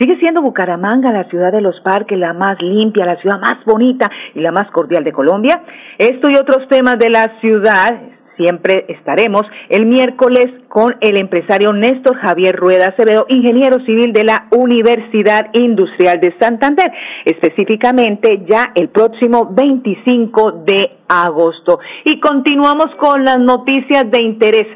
Sigue 0.00 0.18
siendo 0.18 0.42
Bucaramanga 0.42 1.12
la 1.12 1.28
ciudad 1.28 1.52
de 1.52 1.60
los 1.60 1.78
parques, 1.82 2.18
la 2.18 2.32
más 2.32 2.60
limpia, 2.60 3.06
la 3.06 3.20
ciudad 3.20 3.38
más 3.38 3.64
bonita 3.64 4.10
y 4.34 4.40
la 4.40 4.50
más 4.50 4.68
cordial 4.72 5.04
de 5.04 5.12
Colombia. 5.12 5.62
Esto 5.96 6.28
y 6.28 6.34
otros 6.34 6.66
temas 6.68 6.98
de 6.98 7.10
la 7.10 7.38
ciudad 7.40 8.00
siempre 8.36 8.86
estaremos 8.88 9.42
el 9.68 9.86
miércoles 9.86 10.46
con 10.68 10.96
el 11.00 11.18
empresario 11.18 11.72
Néstor 11.72 12.16
Javier 12.16 12.56
Rueda 12.56 12.86
Acevedo, 12.88 13.26
ingeniero 13.28 13.84
civil 13.84 14.12
de 14.12 14.24
la 14.24 14.46
Universidad 14.50 15.46
Industrial 15.52 16.20
de 16.20 16.34
Santander, 16.38 16.90
específicamente 17.24 18.44
ya 18.48 18.72
el 18.74 18.88
próximo 18.88 19.50
25 19.52 20.64
de 20.66 20.90
agosto. 21.08 21.80
Y 22.04 22.20
continuamos 22.20 22.86
con 22.98 23.24
las 23.24 23.38
noticias 23.38 24.10
de 24.10 24.20
interés. 24.20 24.66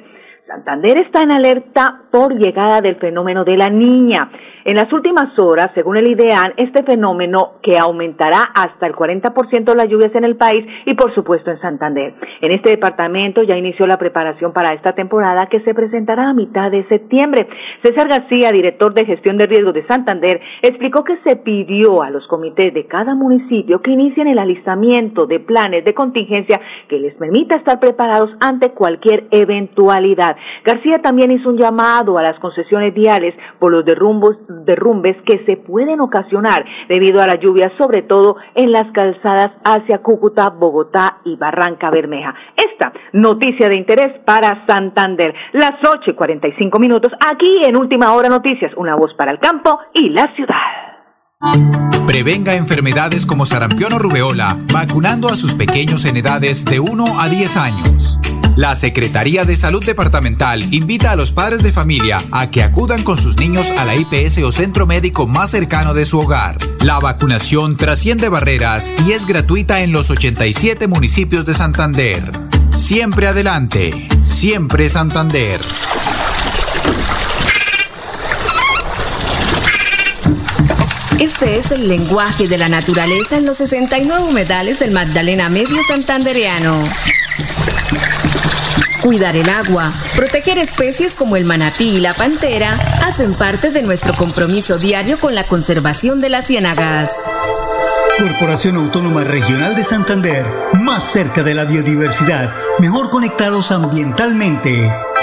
Santander 0.47 0.99
está 0.99 1.23
en 1.23 1.33
alerta 1.33 2.03
por 2.11 2.35
llegada 2.35 2.81
del 2.81 2.97
fenómeno 2.97 3.45
de 3.45 3.57
la 3.57 3.71
niña. 3.71 4.31
En 4.67 4.77
las 4.77 4.91
últimas 4.95 5.39
horas, 5.39 5.73
según 5.75 5.99
el 5.99 6.09
IDEAN, 6.09 6.55
este 6.57 6.83
fenómeno 6.85 7.57
que 7.63 7.77
aumentará 7.79 8.45
hasta 8.55 8.87
el 8.87 8.95
40% 8.95 9.63
de 9.63 9.75
las 9.75 9.89
lluvias 9.91 10.15
en 10.15 10.25
el 10.25 10.37
país 10.37 10.65
y 10.87 10.95
por 10.95 11.15
supuesto 11.15 11.51
en 11.51 11.61
Santander. 11.61 12.15
En 12.41 12.51
este 12.51 12.71
departamento 12.71 13.43
ya 13.43 13.59
inició 13.59 13.87
la 13.87 13.99
preparación 13.99 14.55
para 14.55 14.73
esta 14.73 14.95
temporada 14.95 15.49
que 15.51 15.61
se 15.61 15.75
presentará 15.75 16.31
a 16.31 16.33
mitad 16.33 16.71
de 16.71 16.89
septiembre. 16.89 17.47
César 17.83 18.09
García, 18.09 18.53
director 18.53 18.95
de 18.95 19.05
gestión 19.05 19.37
de 19.37 19.45
riesgos 19.45 19.75
de 19.75 19.87
Santander, 19.87 20.41
explicó 20.63 21.05
que 21.05 21.19
se 21.27 21.37
pidió 21.37 22.03
a 22.03 22.09
los 22.09 22.27
comités 22.27 22.73
de 22.73 22.87
cada 22.87 23.15
municipio 23.15 23.83
que 23.83 23.91
inicien 23.91 24.29
el 24.29 24.39
alistamiento 24.39 25.27
de 25.27 25.41
planes 25.41 25.85
de 25.85 25.93
contingencia 25.93 26.59
que 26.89 26.99
les 26.99 27.15
permita 27.17 27.57
estar 27.57 27.79
preparados 27.81 28.31
ante 28.41 28.71
cualquier 28.71 29.25
eventualidad. 29.31 30.37
García 30.65 31.01
también 31.03 31.33
hizo 31.33 31.51
un 31.51 31.59
llamado 31.59 32.17
a 32.17 32.23
las 32.23 32.39
concesiones 32.39 32.95
viales 32.95 33.35
por 33.59 33.71
los 33.71 33.85
derrumbos 33.85 34.39
derrumbes 34.65 35.17
que 35.27 35.45
se 35.47 35.57
pueden 35.57 36.01
ocasionar 36.01 36.65
debido 36.89 37.21
a 37.21 37.27
la 37.27 37.35
lluvia, 37.35 37.73
sobre 37.79 38.03
todo 38.03 38.37
en 38.55 38.73
las 38.73 38.91
calzadas 38.93 39.53
hacia 39.65 40.03
Cúcuta, 40.03 40.51
Bogotá 40.51 41.19
y 41.25 41.37
Barranca 41.37 41.91
Bermeja. 41.91 42.35
Esta 42.57 42.93
noticia 43.13 43.69
de 43.69 43.77
interés 43.77 44.21
para 44.25 44.65
Santander. 44.67 45.35
Las 45.53 45.75
8 45.83 46.11
y 46.11 46.15
45 46.15 46.79
minutos 46.79 47.13
aquí 47.21 47.63
en 47.65 47.77
Última 47.77 48.15
Hora 48.15 48.29
Noticias, 48.29 48.73
una 48.77 48.95
voz 48.95 49.15
para 49.15 49.33
el 49.33 49.39
campo 49.39 49.79
y 49.93 50.11
la 50.11 50.33
ciudad. 50.35 50.85
Prevenga 52.07 52.55
enfermedades 52.55 53.27
como 53.27 53.47
sarampión 53.47 53.93
o 53.93 53.99
rubeola 53.99 54.59
vacunando 54.73 55.29
a 55.29 55.37
sus 55.37 55.55
pequeños 55.55 56.05
en 56.05 56.17
edades 56.17 56.65
de 56.65 56.81
1 56.81 57.05
a 57.19 57.29
10 57.29 57.57
años. 57.57 58.19
La 58.57 58.77
Secretaría 58.77 59.45
de 59.45 59.57
Salud 59.57 59.85
Departamental 59.85 60.73
invita 60.73 61.11
a 61.11 61.17
los 61.17 61.33
padres 61.33 61.65
de 61.65 61.73
familia 61.73 62.19
a 62.31 62.51
que 62.51 62.63
acudan 62.63 63.03
con 63.03 63.19
sus 63.19 63.37
niños 63.37 63.73
a 63.77 63.85
la 63.85 63.97
IPS 63.97 64.39
o 64.45 64.53
centro 64.53 64.87
médico 64.87 65.27
más 65.27 65.51
cercano 65.51 65.93
de 65.93 66.07
su 66.07 66.21
hogar. 66.21 66.57
La 66.81 67.01
vacunación 67.01 67.77
trasciende 67.77 68.29
barreras 68.29 68.93
y 69.09 69.13
es 69.13 69.27
gratuita 69.27 69.81
en 69.81 69.91
los 69.91 70.09
87 70.11 70.87
municipios 70.87 71.45
de 71.45 71.55
Santander. 71.55 72.31
Siempre 72.77 73.27
adelante, 73.27 74.07
siempre 74.23 74.89
Santander. 74.89 75.61
Este 81.19 81.59
es 81.59 81.73
el 81.73 81.89
lenguaje 81.89 82.47
de 82.47 82.59
la 82.59 82.69
naturaleza 82.69 83.37
en 83.37 83.47
los 83.47 83.57
69 83.57 84.27
humedales 84.29 84.79
del 84.79 84.93
Magdalena 84.93 85.49
Medio 85.49 85.83
Santandereano. 85.89 86.89
Cuidar 89.05 89.37
el 89.37 89.51
agua, 89.51 89.93
proteger 90.17 90.59
especies 90.59 91.15
como 91.15 91.37
el 91.37 91.45
manatí 91.45 91.97
y 91.97 92.01
la 92.01 92.15
pantera 92.15 92.73
hacen 93.05 93.35
parte 93.35 93.71
de 93.71 93.83
nuestro 93.83 94.15
compromiso 94.15 94.79
diario 94.79 95.19
con 95.21 95.35
la 95.35 95.45
conservación 95.45 96.23
de 96.23 96.31
las 96.31 96.47
ciénagas. 96.47 97.13
Corporación 98.19 98.77
Autónoma 98.77 99.23
Regional 99.25 99.77
de 99.77 99.85
Santander, 99.85 100.47
más 100.81 101.05
cerca 101.05 101.43
de 101.43 101.53
la 101.53 101.67
biodiversidad, 101.67 102.51
mejor 102.79 103.11
conectados 103.11 103.73
ambientalmente. 103.73 104.91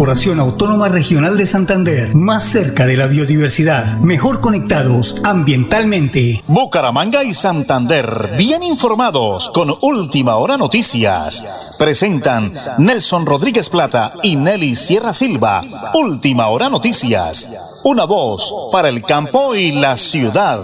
Corporación 0.00 0.40
Autónoma 0.40 0.88
Regional 0.88 1.36
de 1.36 1.44
Santander, 1.44 2.14
más 2.14 2.42
cerca 2.42 2.86
de 2.86 2.96
la 2.96 3.06
biodiversidad, 3.06 3.98
mejor 3.98 4.40
conectados 4.40 5.20
ambientalmente. 5.26 6.40
Bucaramanga 6.48 7.22
y 7.22 7.28
Santander, 7.32 8.06
bien 8.38 8.62
informados 8.62 9.50
con 9.50 9.68
Última 9.82 10.36
Hora 10.36 10.56
Noticias. 10.56 11.76
Presentan 11.78 12.50
Nelson 12.78 13.26
Rodríguez 13.26 13.68
Plata 13.68 14.12
y 14.22 14.36
Nelly 14.36 14.74
Sierra 14.74 15.12
Silva. 15.12 15.60
Última 15.92 16.48
Hora 16.48 16.70
Noticias. 16.70 17.82
Una 17.84 18.06
voz 18.06 18.70
para 18.72 18.88
el 18.88 19.02
campo 19.02 19.54
y 19.54 19.72
la 19.72 19.98
ciudad. 19.98 20.60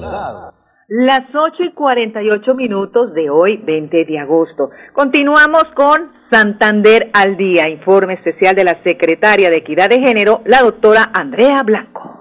Las 0.89 1.29
8 1.29 1.63
y 1.63 1.75
48 1.75 2.55
minutos 2.55 3.13
de 3.13 3.29
hoy, 3.29 3.59
20 3.59 4.03
de 4.07 4.19
agosto. 4.19 4.71
Continuamos 4.95 5.65
con 5.75 6.16
Santander 6.31 7.11
al 7.13 7.37
día, 7.37 7.69
informe 7.69 8.15
especial 8.15 8.55
de 8.57 8.65
la 8.65 8.83
secretaria 8.83 9.49
de 9.49 9.59
Equidad 9.59 9.89
de 9.89 10.01
Género, 10.01 10.43
la 10.45 10.63
doctora 10.63 11.11
Andrea 11.13 11.63
Blanco. 11.63 12.16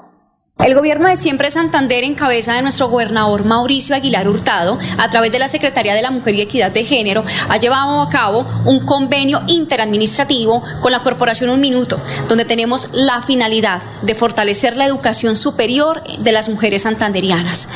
El 0.63 0.73
gobierno 0.73 1.09
de 1.09 1.17
Siempre 1.17 1.51
Santander, 1.51 2.05
en 2.05 2.15
cabeza 2.15 2.53
de 2.53 2.61
nuestro 2.61 2.87
gobernador 2.87 3.43
Mauricio 3.43 3.93
Aguilar 3.93 4.27
Hurtado, 4.27 4.79
a 4.97 5.09
través 5.09 5.31
de 5.31 5.37
la 5.37 5.49
Secretaría 5.49 5.93
de 5.93 6.01
la 6.01 6.11
Mujer 6.11 6.33
y 6.33 6.41
Equidad 6.41 6.71
de 6.71 6.85
Género, 6.85 7.25
ha 7.49 7.57
llevado 7.57 8.01
a 8.01 8.09
cabo 8.09 8.47
un 8.63 8.79
convenio 8.79 9.41
interadministrativo 9.47 10.63
con 10.81 10.93
la 10.93 11.01
Corporación 11.01 11.49
Un 11.49 11.59
Minuto, 11.59 11.99
donde 12.29 12.45
tenemos 12.45 12.87
la 12.93 13.21
finalidad 13.21 13.81
de 14.01 14.15
fortalecer 14.15 14.77
la 14.77 14.85
educación 14.85 15.35
superior 15.35 16.01
de 16.19 16.31
las 16.31 16.47
mujeres 16.47 16.83
santanderianas, 16.83 17.69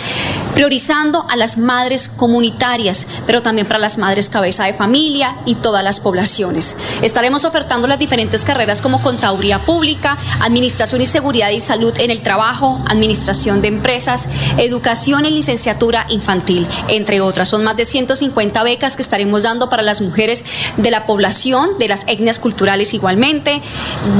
priorizando 0.55 1.25
a 1.29 1.35
las 1.35 1.57
madres 1.57 2.07
comunitarias, 2.07 3.05
pero 3.27 3.41
también 3.41 3.67
para 3.67 3.79
las 3.79 3.97
madres 3.97 4.29
cabeza 4.29 4.63
de 4.63 4.73
familia 4.73 5.35
y 5.45 5.55
todas 5.55 5.83
las 5.83 5.99
poblaciones. 5.99 6.77
Estaremos 7.01 7.43
ofertando 7.43 7.87
las 7.89 7.99
diferentes 7.99 8.45
carreras 8.45 8.81
como 8.81 9.01
Contaduría 9.01 9.59
Pública, 9.59 10.17
Administración 10.39 11.01
y 11.01 11.05
Seguridad 11.05 11.49
y 11.49 11.59
Salud 11.59 11.93
en 11.99 12.09
el 12.09 12.21
Trabajo, 12.21 12.68
administración 12.87 13.61
de 13.61 13.67
empresas, 13.69 14.27
educación 14.57 15.25
en 15.25 15.35
licenciatura 15.35 16.05
infantil, 16.09 16.67
entre 16.87 17.21
otras. 17.21 17.49
Son 17.49 17.63
más 17.63 17.77
de 17.77 17.85
150 17.85 18.63
becas 18.63 18.95
que 18.95 19.01
estaremos 19.01 19.43
dando 19.43 19.69
para 19.69 19.83
las 19.83 20.01
mujeres 20.01 20.45
de 20.77 20.91
la 20.91 21.05
población, 21.05 21.69
de 21.79 21.87
las 21.87 22.07
etnias 22.07 22.39
culturales 22.39 22.93
igualmente, 22.93 23.61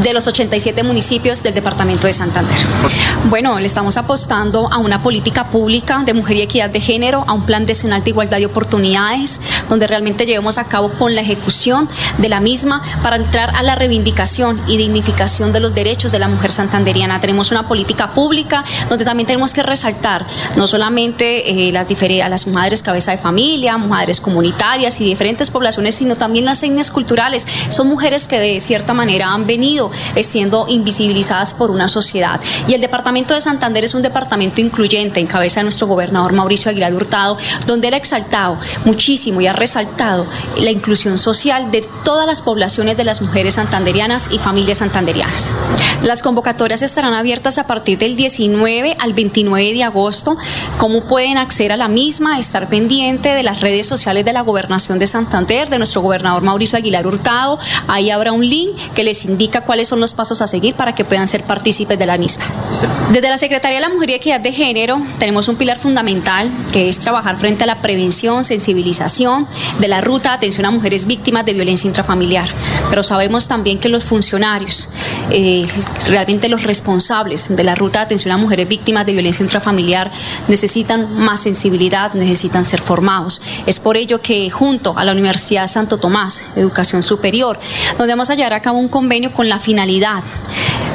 de 0.03 0.13
los 0.13 0.27
87 0.27 0.83
municipios 0.83 1.43
del 1.43 1.53
departamento 1.53 2.07
de 2.07 2.13
Santander. 2.13 2.57
Bueno, 3.29 3.59
le 3.59 3.65
estamos 3.65 3.97
apostando 3.97 4.71
a 4.71 4.77
una 4.77 5.01
política 5.01 5.47
pública 5.47 6.03
de 6.05 6.13
Mujer 6.13 6.37
y 6.37 6.41
Equidad 6.41 6.69
de 6.69 6.81
Género 6.81 7.23
a 7.27 7.33
un 7.33 7.43
plan 7.43 7.65
decenal 7.65 8.03
de 8.03 8.09
igualdad 8.09 8.37
de 8.37 8.45
oportunidades, 8.45 9.41
donde 9.67 9.87
realmente 9.87 10.25
llevemos 10.25 10.57
a 10.57 10.65
cabo 10.65 10.89
con 10.89 11.15
la 11.15 11.21
ejecución 11.21 11.87
de 12.17 12.29
la 12.29 12.39
misma 12.39 12.81
para 13.03 13.15
entrar 13.15 13.55
a 13.55 13.63
la 13.63 13.75
reivindicación 13.75 14.59
y 14.67 14.77
dignificación 14.77 15.51
de 15.51 15.59
los 15.59 15.75
derechos 15.75 16.11
de 16.11 16.19
la 16.19 16.27
mujer 16.27 16.51
santanderiana. 16.51 17.19
Tenemos 17.19 17.51
una 17.51 17.67
política 17.67 18.11
pública 18.11 18.38
donde 18.89 19.05
también 19.05 19.27
tenemos 19.27 19.53
que 19.53 19.63
resaltar 19.63 20.25
no 20.55 20.67
solamente 20.67 21.67
eh, 21.67 21.71
las, 21.71 21.87
las 22.29 22.47
madres 22.47 22.81
cabeza 22.81 23.11
de 23.11 23.17
familia, 23.17 23.77
mujeres 23.77 24.21
comunitarias 24.21 25.01
y 25.01 25.05
diferentes 25.05 25.49
poblaciones, 25.49 25.95
sino 25.95 26.15
también 26.15 26.45
las 26.45 26.63
etnias 26.63 26.91
culturales. 26.91 27.47
Son 27.69 27.87
mujeres 27.87 28.27
que 28.27 28.39
de 28.39 28.59
cierta 28.61 28.93
manera 28.93 29.33
han 29.33 29.45
venido 29.45 29.91
eh, 30.15 30.23
siendo 30.23 30.65
invisibilizadas 30.67 31.53
por 31.53 31.71
una 31.71 31.89
sociedad. 31.89 32.39
Y 32.67 32.73
el 32.73 32.81
departamento 32.81 33.33
de 33.33 33.41
Santander 33.41 33.83
es 33.83 33.93
un 33.93 34.01
departamento 34.01 34.61
incluyente 34.61 35.19
en 35.19 35.27
cabeza 35.27 35.59
de 35.59 35.65
nuestro 35.65 35.87
gobernador 35.87 36.33
Mauricio 36.33 36.71
Aguilar 36.71 36.93
Hurtado, 36.93 37.37
donde 37.65 37.89
él 37.89 37.93
ha 37.93 37.97
exaltado 37.97 38.57
muchísimo 38.85 39.41
y 39.41 39.47
ha 39.47 39.53
resaltado 39.53 40.25
la 40.59 40.71
inclusión 40.71 41.17
social 41.17 41.71
de 41.71 41.87
todas 42.03 42.25
las 42.25 42.41
poblaciones 42.41 42.97
de 42.97 43.03
las 43.03 43.21
mujeres 43.21 43.55
santanderianas 43.55 44.29
y 44.31 44.39
familias 44.39 44.79
santanderianas. 44.79 45.53
Las 46.03 46.21
convocatorias 46.21 46.81
estarán 46.81 47.13
abiertas 47.13 47.57
a 47.57 47.67
partir 47.67 47.97
del 47.97 48.15
19 48.29 48.95
al 48.99 49.13
29 49.13 49.73
de 49.73 49.83
agosto. 49.83 50.37
¿Cómo 50.77 51.01
pueden 51.01 51.37
acceder 51.37 51.71
a 51.71 51.77
la 51.77 51.87
misma? 51.87 52.37
Estar 52.37 52.69
pendiente 52.69 53.29
de 53.29 53.43
las 53.43 53.61
redes 53.61 53.87
sociales 53.87 54.23
de 54.23 54.33
la 54.33 54.41
Gobernación 54.41 54.99
de 54.99 55.07
Santander, 55.07 55.69
de 55.69 55.77
nuestro 55.79 56.01
gobernador 56.01 56.43
Mauricio 56.43 56.77
Aguilar 56.77 57.07
Hurtado. 57.07 57.57
Ahí 57.87 58.11
habrá 58.11 58.31
un 58.31 58.47
link 58.47 58.69
que 58.93 59.03
les 59.03 59.25
indica 59.25 59.61
cuáles 59.61 59.87
son 59.87 59.99
los 59.99 60.13
pasos 60.13 60.41
a 60.41 60.47
seguir 60.47 60.75
para 60.75 60.93
que 60.93 61.03
puedan 61.03 61.27
ser 61.27 61.43
partícipes 61.43 61.97
de 61.97 62.05
la 62.05 62.17
misma. 62.17 62.45
Desde 63.11 63.29
la 63.29 63.37
Secretaría 63.37 63.77
de 63.77 63.81
la 63.81 63.89
Mujer 63.89 64.11
y 64.11 64.13
Equidad 64.13 64.39
de 64.39 64.51
Género 64.51 65.01
tenemos 65.17 65.47
un 65.47 65.55
pilar 65.55 65.79
fundamental 65.79 66.51
que 66.71 66.87
es 66.87 66.99
trabajar 66.99 67.37
frente 67.39 67.63
a 67.63 67.67
la 67.67 67.81
prevención, 67.81 68.43
sensibilización 68.43 69.47
de 69.79 69.87
la 69.87 70.01
ruta 70.01 70.29
de 70.29 70.35
atención 70.35 70.67
a 70.67 70.71
mujeres 70.71 71.07
víctimas 71.07 71.45
de 71.45 71.53
violencia 71.53 71.87
intrafamiliar. 71.87 72.47
Pero 72.89 73.03
sabemos 73.03 73.47
también 73.47 73.79
que 73.79 73.89
los 73.89 74.05
funcionarios, 74.05 74.89
eh, 75.31 75.65
realmente 76.05 76.47
los 76.47 76.63
responsables 76.63 77.47
de 77.49 77.63
la 77.63 77.73
ruta 77.73 77.99
de 77.99 78.05
atención 78.05 78.18
a 78.27 78.37
mujeres 78.37 78.67
víctimas 78.67 79.05
de 79.05 79.13
violencia 79.13 79.43
intrafamiliar 79.43 80.11
necesitan 80.47 81.07
más 81.17 81.41
sensibilidad, 81.41 82.13
necesitan 82.13 82.65
ser 82.65 82.81
formados. 82.81 83.41
Es 83.65 83.79
por 83.79 83.97
ello 83.97 84.21
que 84.21 84.49
junto 84.49 84.97
a 84.97 85.03
la 85.03 85.11
Universidad 85.11 85.67
Santo 85.67 85.97
Tomás, 85.97 86.43
Educación 86.55 87.03
Superior, 87.03 87.59
donde 87.97 88.13
vamos 88.13 88.29
a 88.29 88.35
llevar 88.35 88.53
a 88.53 88.61
cabo 88.61 88.77
un 88.77 88.89
convenio 88.89 89.31
con 89.31 89.49
la 89.49 89.59
finalidad 89.59 90.23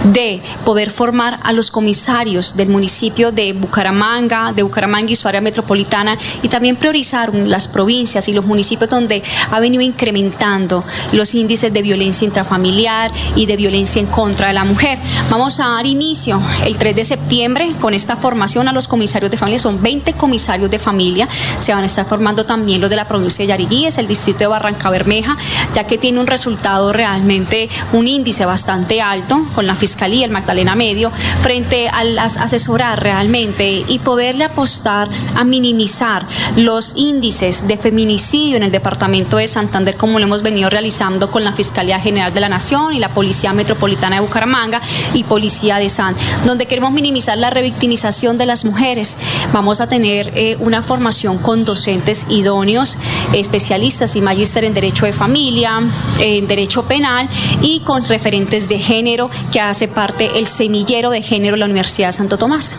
de 0.04 0.42
poder 0.64 0.90
formar 0.90 1.38
a 1.42 1.52
los 1.52 1.70
comisarios 1.70 2.56
del 2.56 2.68
municipio 2.68 3.32
de 3.32 3.52
Bucaramanga, 3.52 4.52
de 4.52 4.62
Bucaramanga 4.62 5.10
y 5.10 5.16
su 5.16 5.28
área 5.28 5.40
metropolitana 5.40 6.18
y 6.42 6.48
también 6.48 6.76
priorizar 6.76 7.34
las 7.34 7.68
provincias 7.68 8.28
y 8.28 8.32
los 8.32 8.44
municipios 8.44 8.90
donde 8.90 9.22
ha 9.50 9.60
venido 9.60 9.82
incrementando 9.82 10.84
los 11.12 11.34
índices 11.34 11.72
de 11.72 11.82
violencia 11.82 12.24
intrafamiliar 12.24 13.10
y 13.34 13.46
de 13.46 13.56
violencia 13.56 14.00
en 14.00 14.06
contra 14.06 14.48
de 14.48 14.54
la 14.54 14.64
mujer. 14.64 14.98
Vamos 15.30 15.58
a 15.60 15.68
dar 15.68 15.86
inicio 15.86 16.40
el 16.64 16.76
3 16.76 16.96
de 16.96 17.04
septiembre 17.04 17.72
con 17.80 17.94
esta 17.94 18.16
formación 18.16 18.68
a 18.68 18.72
los 18.72 18.88
comisarios 18.88 19.30
de 19.30 19.36
familia, 19.36 19.58
son 19.58 19.80
20 19.82 20.12
comisarios 20.14 20.70
de 20.70 20.78
familia, 20.78 21.28
se 21.58 21.72
van 21.72 21.82
a 21.82 21.86
estar 21.86 22.06
formando 22.06 22.44
también 22.44 22.80
los 22.80 22.90
de 22.90 22.96
la 22.96 23.06
provincia 23.06 23.42
de 23.42 23.48
Yariguíes, 23.48 23.98
el 23.98 24.06
distrito 24.06 24.40
de 24.40 24.46
Barranca 24.48 24.90
Bermeja, 24.90 25.36
ya 25.74 25.84
que 25.84 25.98
tiene 25.98 26.20
un 26.20 26.26
resultado 26.26 26.92
realmente, 26.92 27.68
un 27.92 28.08
índice 28.08 28.44
bastante 28.44 29.00
alto 29.00 29.46
con 29.54 29.66
la 29.66 29.73
fiscalía 29.74 30.24
el 30.24 30.30
Magdalena 30.30 30.74
Medio, 30.74 31.10
frente 31.42 31.88
a 31.88 32.04
las 32.04 32.36
asesorar 32.36 33.02
realmente 33.02 33.84
y 33.86 33.98
poderle 33.98 34.44
apostar 34.44 35.08
a 35.34 35.44
minimizar 35.44 36.26
los 36.56 36.92
índices 36.96 37.66
de 37.66 37.76
feminicidio 37.76 38.56
en 38.56 38.62
el 38.62 38.70
departamento 38.70 39.36
de 39.36 39.46
Santander, 39.46 39.96
como 39.96 40.18
lo 40.18 40.24
hemos 40.26 40.42
venido 40.42 40.70
realizando 40.70 41.30
con 41.30 41.44
la 41.44 41.52
Fiscalía 41.52 41.98
General 42.00 42.32
de 42.32 42.40
la 42.40 42.48
Nación 42.48 42.94
y 42.94 42.98
la 42.98 43.08
Policía 43.08 43.52
Metropolitana 43.52 44.16
de 44.16 44.22
Bucaramanga 44.22 44.80
y 45.12 45.24
Policía 45.24 45.76
de 45.76 45.88
San, 45.88 46.14
donde 46.44 46.66
queremos 46.66 46.92
minimizar 46.92 47.38
la 47.38 47.50
revictimización 47.50 48.38
de 48.38 48.46
las 48.46 48.64
mujeres. 48.64 49.16
Vamos 49.52 49.80
a 49.80 49.88
tener 49.88 50.32
eh, 50.34 50.56
una 50.60 50.82
formación 50.82 51.38
con 51.38 51.64
docentes 51.64 52.26
idóneos, 52.28 52.98
especialistas 53.32 54.16
y 54.16 54.20
magíster 54.20 54.64
en 54.64 54.74
Derecho 54.74 55.06
de 55.06 55.12
Familia, 55.12 55.80
en 56.18 56.46
Derecho 56.46 56.84
Penal 56.84 57.28
y 57.62 57.80
con 57.80 58.04
referentes 58.04 58.68
de 58.68 58.78
género 58.78 59.30
que 59.52 59.60
hace 59.68 59.88
parte 59.88 60.38
el 60.38 60.46
semillero 60.46 61.10
de 61.10 61.22
género 61.22 61.54
de 61.54 61.60
la 61.60 61.66
Universidad 61.66 62.08
de 62.08 62.12
Santo 62.12 62.38
Tomás. 62.38 62.78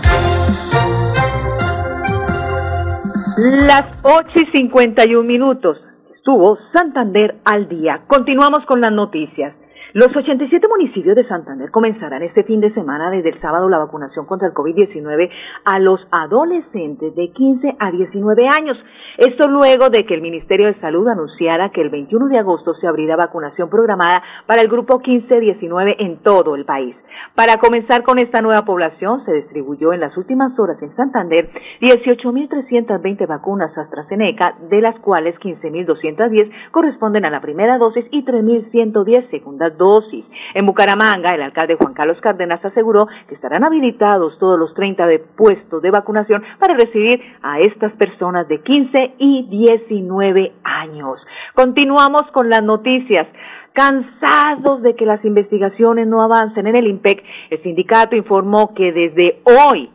Las 3.68 4.00
8 4.04 4.30
y 4.36 4.58
51 4.58 5.24
minutos. 5.24 5.78
Estuvo 6.16 6.58
Santander 6.74 7.42
al 7.46 7.68
día. 7.68 8.02
Continuamos 8.08 8.66
con 8.66 8.82
las 8.82 8.92
noticias. 8.92 9.54
Los 9.96 10.10
87 10.14 10.68
municipios 10.68 11.16
de 11.16 11.26
Santander 11.26 11.72
comenzarán 11.72 12.22
este 12.22 12.44
fin 12.44 12.60
de 12.60 12.74
semana 12.74 13.10
desde 13.12 13.30
el 13.30 13.40
sábado 13.40 13.70
la 13.70 13.78
vacunación 13.78 14.26
contra 14.26 14.50
el 14.50 14.54
COVID-19 14.54 15.30
a 15.64 15.80
los 15.80 16.02
adolescentes 16.12 17.16
de 17.16 17.32
15 17.32 17.78
a 17.80 17.92
19 17.92 18.48
años. 18.48 18.78
Esto 19.18 19.48
luego 19.48 19.90
de 19.90 20.06
que 20.06 20.14
el 20.14 20.22
Ministerio 20.22 20.68
de 20.68 20.80
Salud 20.82 21.08
anunciara 21.08 21.70
que 21.70 21.82
el 21.82 21.90
21 21.90 22.28
de 22.28 22.38
agosto 22.38 22.74
se 22.76 22.88
abrirá 22.88 23.16
vacunación 23.16 23.70
programada 23.70 24.22
para 24.46 24.62
el 24.62 24.68
grupo 24.68 25.00
15-19 25.00 25.96
en 26.00 26.18
todo 26.18 26.56
el 26.56 26.66
país. 26.66 26.96
Para 27.34 27.58
comenzar 27.58 28.04
con 28.04 28.20
esta 28.20 28.42
nueva 28.42 28.64
población, 28.66 29.24
se 29.26 29.32
distribuyó 29.32 29.94
en 29.94 30.02
las 30.02 30.18
últimas 30.18 30.58
horas 30.60 30.82
en 30.82 30.94
Santander 30.98 31.50
18.320 31.82 33.26
vacunas 33.26 33.78
AstraZeneca, 33.78 34.56
de 34.70 34.82
las 34.82 35.00
cuales 35.00 35.36
15.210 35.40 36.52
corresponden 36.72 37.24
a 37.24 37.30
la 37.30 37.40
primera 37.40 37.78
dosis 37.78 38.06
y 38.12 38.26
3.110 38.26 39.30
segunda 39.30 39.70
dosis. 39.70 40.26
En 40.54 40.66
Bucaramanga, 40.66 41.34
el 41.34 41.42
alcalde 41.42 41.78
Juan 41.80 41.94
Carlos 41.94 42.20
Cárdenas 42.22 42.64
aseguró 42.66 43.08
que 43.28 43.36
estarán 43.36 43.64
habilitados 43.64 44.38
todos 44.40 44.60
los 44.60 44.74
30 44.74 45.08
de 45.08 45.20
puestos 45.20 45.82
de 45.82 45.92
vacunación 45.92 46.44
para 46.60 46.76
recibir 46.76 47.22
a 47.42 47.60
estas 47.60 47.94
personas 47.94 48.48
de 48.48 48.62
15 48.62 49.05
y 49.18 49.44
19 49.50 50.54
años. 50.64 51.20
Continuamos 51.54 52.24
con 52.32 52.50
las 52.50 52.64
noticias. 52.64 53.28
Cansados 53.74 54.82
de 54.84 54.96
que 54.96 55.06
las 55.06 55.24
investigaciones 55.26 56.08
no 56.08 56.22
avancen 56.22 56.66
en 56.68 56.78
el 56.78 56.88
IMPEC, 56.88 57.22
el 57.50 57.62
sindicato 57.62 58.16
informó 58.16 58.74
que 58.74 58.94
desde 58.94 59.42
hoy 59.44 59.90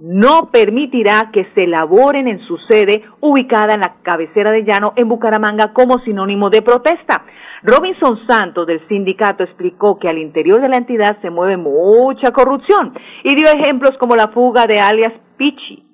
no 0.00 0.50
permitirá 0.50 1.30
que 1.32 1.46
se 1.54 1.64
elaboren 1.64 2.26
en 2.26 2.40
su 2.40 2.56
sede 2.68 3.04
ubicada 3.20 3.74
en 3.74 3.80
la 3.80 3.96
cabecera 4.02 4.50
de 4.50 4.64
llano 4.64 4.94
en 4.96 5.08
Bucaramanga 5.08 5.72
como 5.72 5.98
sinónimo 5.98 6.50
de 6.50 6.62
protesta. 6.62 7.24
Robinson 7.62 8.26
Santos 8.26 8.66
del 8.66 8.86
sindicato 8.88 9.44
explicó 9.44 9.98
que 9.98 10.08
al 10.08 10.18
interior 10.18 10.60
de 10.60 10.70
la 10.70 10.78
entidad 10.78 11.20
se 11.20 11.30
mueve 11.30 11.58
mucha 11.58 12.32
corrupción 12.32 12.94
y 13.22 13.36
dio 13.36 13.44
ejemplos 13.44 13.92
como 13.98 14.16
la 14.16 14.28
fuga 14.28 14.66
de 14.66 14.80
alias 14.80 15.12
Pichi 15.36 15.84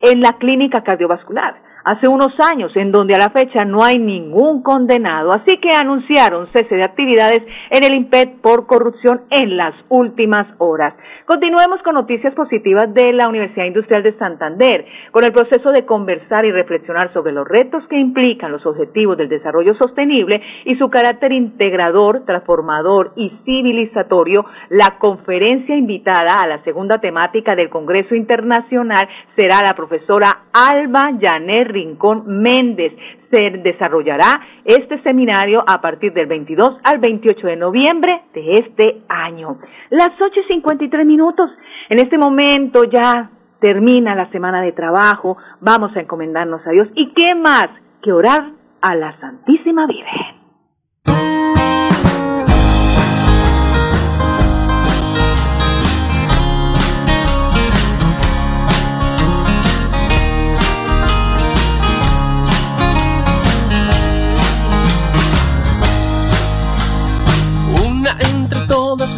en 0.00 0.20
la 0.20 0.32
clínica 0.38 0.82
cardiovascular 0.82 1.71
hace 1.84 2.08
unos 2.08 2.32
años, 2.40 2.74
en 2.76 2.92
donde 2.92 3.14
a 3.14 3.18
la 3.18 3.30
fecha 3.30 3.64
no 3.64 3.82
hay 3.82 3.98
ningún 3.98 4.62
condenado, 4.62 5.32
así 5.32 5.58
que 5.58 5.70
anunciaron 5.70 6.48
cese 6.52 6.74
de 6.74 6.84
actividades 6.84 7.42
en 7.70 7.84
el 7.84 7.94
IMPED 7.94 8.40
por 8.40 8.66
corrupción 8.66 9.22
en 9.30 9.56
las 9.56 9.74
últimas 9.88 10.46
horas. 10.58 10.94
Continuemos 11.26 11.80
con 11.82 11.94
noticias 11.94 12.34
positivas 12.34 12.92
de 12.94 13.12
la 13.12 13.28
Universidad 13.28 13.66
Industrial 13.66 14.02
de 14.02 14.16
Santander, 14.18 14.84
con 15.10 15.24
el 15.24 15.32
proceso 15.32 15.70
de 15.72 15.86
conversar 15.86 16.44
y 16.44 16.52
reflexionar 16.52 17.12
sobre 17.12 17.32
los 17.32 17.46
retos 17.46 17.84
que 17.88 17.98
implican 17.98 18.52
los 18.52 18.64
objetivos 18.66 19.16
del 19.16 19.28
desarrollo 19.28 19.74
sostenible 19.74 20.42
y 20.64 20.76
su 20.76 20.90
carácter 20.90 21.32
integrador, 21.32 22.24
transformador 22.24 23.12
y 23.16 23.30
civilizatorio. 23.44 24.44
La 24.68 24.98
conferencia 24.98 25.76
invitada 25.76 26.42
a 26.42 26.48
la 26.48 26.62
segunda 26.64 26.98
temática 26.98 27.54
del 27.54 27.70
Congreso 27.70 28.14
Internacional 28.14 29.08
será 29.36 29.62
la 29.64 29.74
profesora 29.74 30.44
Alba 30.52 31.12
Janet 31.20 31.71
Rincón 31.72 32.24
Méndez. 32.26 32.92
Se 33.30 33.50
desarrollará 33.62 34.40
este 34.64 35.02
seminario 35.02 35.64
a 35.66 35.80
partir 35.80 36.12
del 36.12 36.26
22 36.26 36.78
al 36.84 36.98
28 36.98 37.46
de 37.46 37.56
noviembre 37.56 38.22
de 38.34 38.54
este 38.54 39.02
año. 39.08 39.58
Las 39.90 40.10
8 40.20 40.40
y 40.44 40.52
53 40.52 41.06
minutos. 41.06 41.50
En 41.88 41.98
este 41.98 42.18
momento 42.18 42.84
ya 42.84 43.30
termina 43.60 44.14
la 44.14 44.30
semana 44.30 44.60
de 44.60 44.72
trabajo. 44.72 45.36
Vamos 45.60 45.96
a 45.96 46.00
encomendarnos 46.00 46.66
a 46.66 46.70
Dios. 46.70 46.88
¿Y 46.94 47.12
qué 47.14 47.34
más 47.34 47.68
que 48.02 48.12
orar 48.12 48.50
a 48.80 48.94
la 48.94 49.18
Santísima 49.18 49.86
Virgen? 49.86 50.41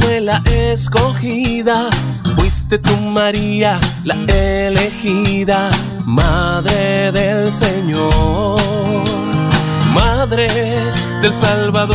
Fue 0.05 0.21
la 0.21 0.43
escogida 0.47 1.89
Fuiste 2.37 2.79
tú 2.79 2.95
María, 2.97 3.79
la 4.05 4.15
elegida, 4.29 5.71
Madre 6.05 7.11
del 7.13 7.51
Señor, 7.51 8.61
Madre 9.95 10.49
del 11.23 11.33
Salvador. 11.33 11.95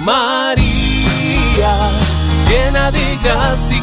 María, 0.00 1.72
llena 2.48 2.90
de 2.90 3.18
gracia 3.22 3.79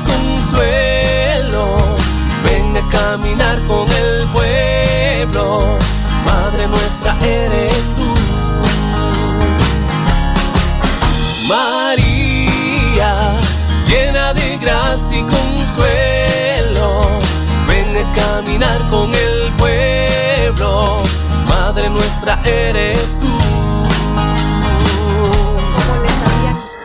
eres 22.70 23.18
tú. 23.20 23.28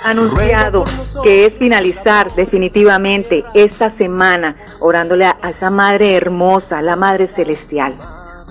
anunciado 0.05 0.85
que 1.23 1.47
es 1.47 1.55
finalizar 1.55 2.31
definitivamente 2.35 3.45
esta 3.55 3.97
semana 3.97 4.57
orándole 4.81 5.25
a 5.27 5.39
esa 5.57 5.71
Madre 5.71 6.17
hermosa, 6.17 6.83
la 6.83 6.97
Madre 6.97 7.31
Celestial. 7.35 7.95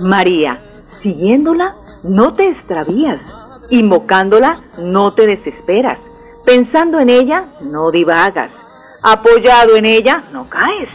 María, 0.01 0.59
siguiéndola, 0.81 1.75
no 2.03 2.33
te 2.33 2.49
extravías. 2.49 3.21
Invocándola, 3.69 4.59
no 4.79 5.13
te 5.13 5.27
desesperas. 5.27 5.99
Pensando 6.45 6.99
en 6.99 7.09
ella, 7.09 7.45
no 7.71 7.91
divagas. 7.91 8.49
Apoyado 9.03 9.75
en 9.75 9.85
ella, 9.85 10.23
no 10.33 10.49
caes. 10.49 10.89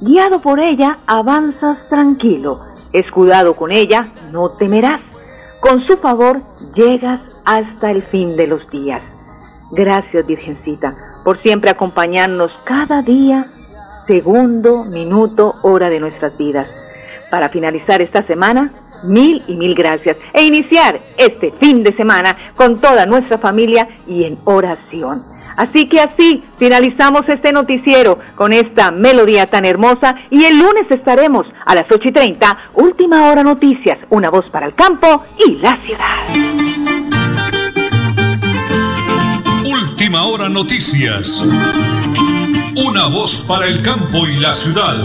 Guiado 0.00 0.40
por 0.40 0.60
ella, 0.60 0.98
avanzas 1.06 1.88
tranquilo. 1.88 2.60
Escudado 2.92 3.54
con 3.54 3.72
ella, 3.72 4.12
no 4.30 4.50
temerás. 4.50 5.00
Con 5.62 5.80
su 5.86 5.96
favor, 5.98 6.42
llegas 6.74 7.20
hasta 7.44 7.92
el 7.92 8.02
fin 8.02 8.36
de 8.36 8.48
los 8.48 8.68
días. 8.68 9.00
Gracias, 9.70 10.26
Virgencita, 10.26 10.92
por 11.22 11.36
siempre 11.36 11.70
acompañarnos 11.70 12.50
cada 12.64 13.00
día, 13.00 13.46
segundo, 14.08 14.82
minuto, 14.82 15.54
hora 15.62 15.88
de 15.88 16.00
nuestras 16.00 16.36
vidas. 16.36 16.66
Para 17.30 17.48
finalizar 17.48 18.02
esta 18.02 18.24
semana, 18.24 18.72
mil 19.04 19.40
y 19.46 19.54
mil 19.54 19.76
gracias 19.76 20.16
e 20.34 20.42
iniciar 20.42 20.98
este 21.16 21.52
fin 21.52 21.80
de 21.80 21.94
semana 21.94 22.36
con 22.56 22.80
toda 22.80 23.06
nuestra 23.06 23.38
familia 23.38 23.86
y 24.04 24.24
en 24.24 24.40
oración. 24.44 25.22
Así 25.56 25.86
que 25.88 26.00
así 26.00 26.42
finalizamos 26.58 27.22
este 27.28 27.52
noticiero 27.52 28.18
con 28.34 28.52
esta 28.52 28.90
melodía 28.90 29.46
tan 29.46 29.64
hermosa 29.64 30.14
y 30.30 30.44
el 30.44 30.58
lunes 30.58 30.90
estaremos 30.90 31.46
a 31.64 31.74
las 31.74 31.84
8 31.90 32.00
y 32.04 32.12
30, 32.12 32.58
última 32.74 33.28
hora 33.28 33.42
noticias, 33.42 33.98
una 34.10 34.30
voz 34.30 34.48
para 34.50 34.66
el 34.66 34.74
campo 34.74 35.24
y 35.46 35.56
la 35.56 35.76
ciudad. 35.78 36.82
Última 39.64 40.24
hora 40.24 40.48
noticias. 40.48 41.44
Una 42.74 43.06
voz 43.06 43.44
para 43.46 43.66
el 43.66 43.82
campo 43.82 44.26
y 44.26 44.36
la 44.40 44.52
ciudad. 44.52 44.96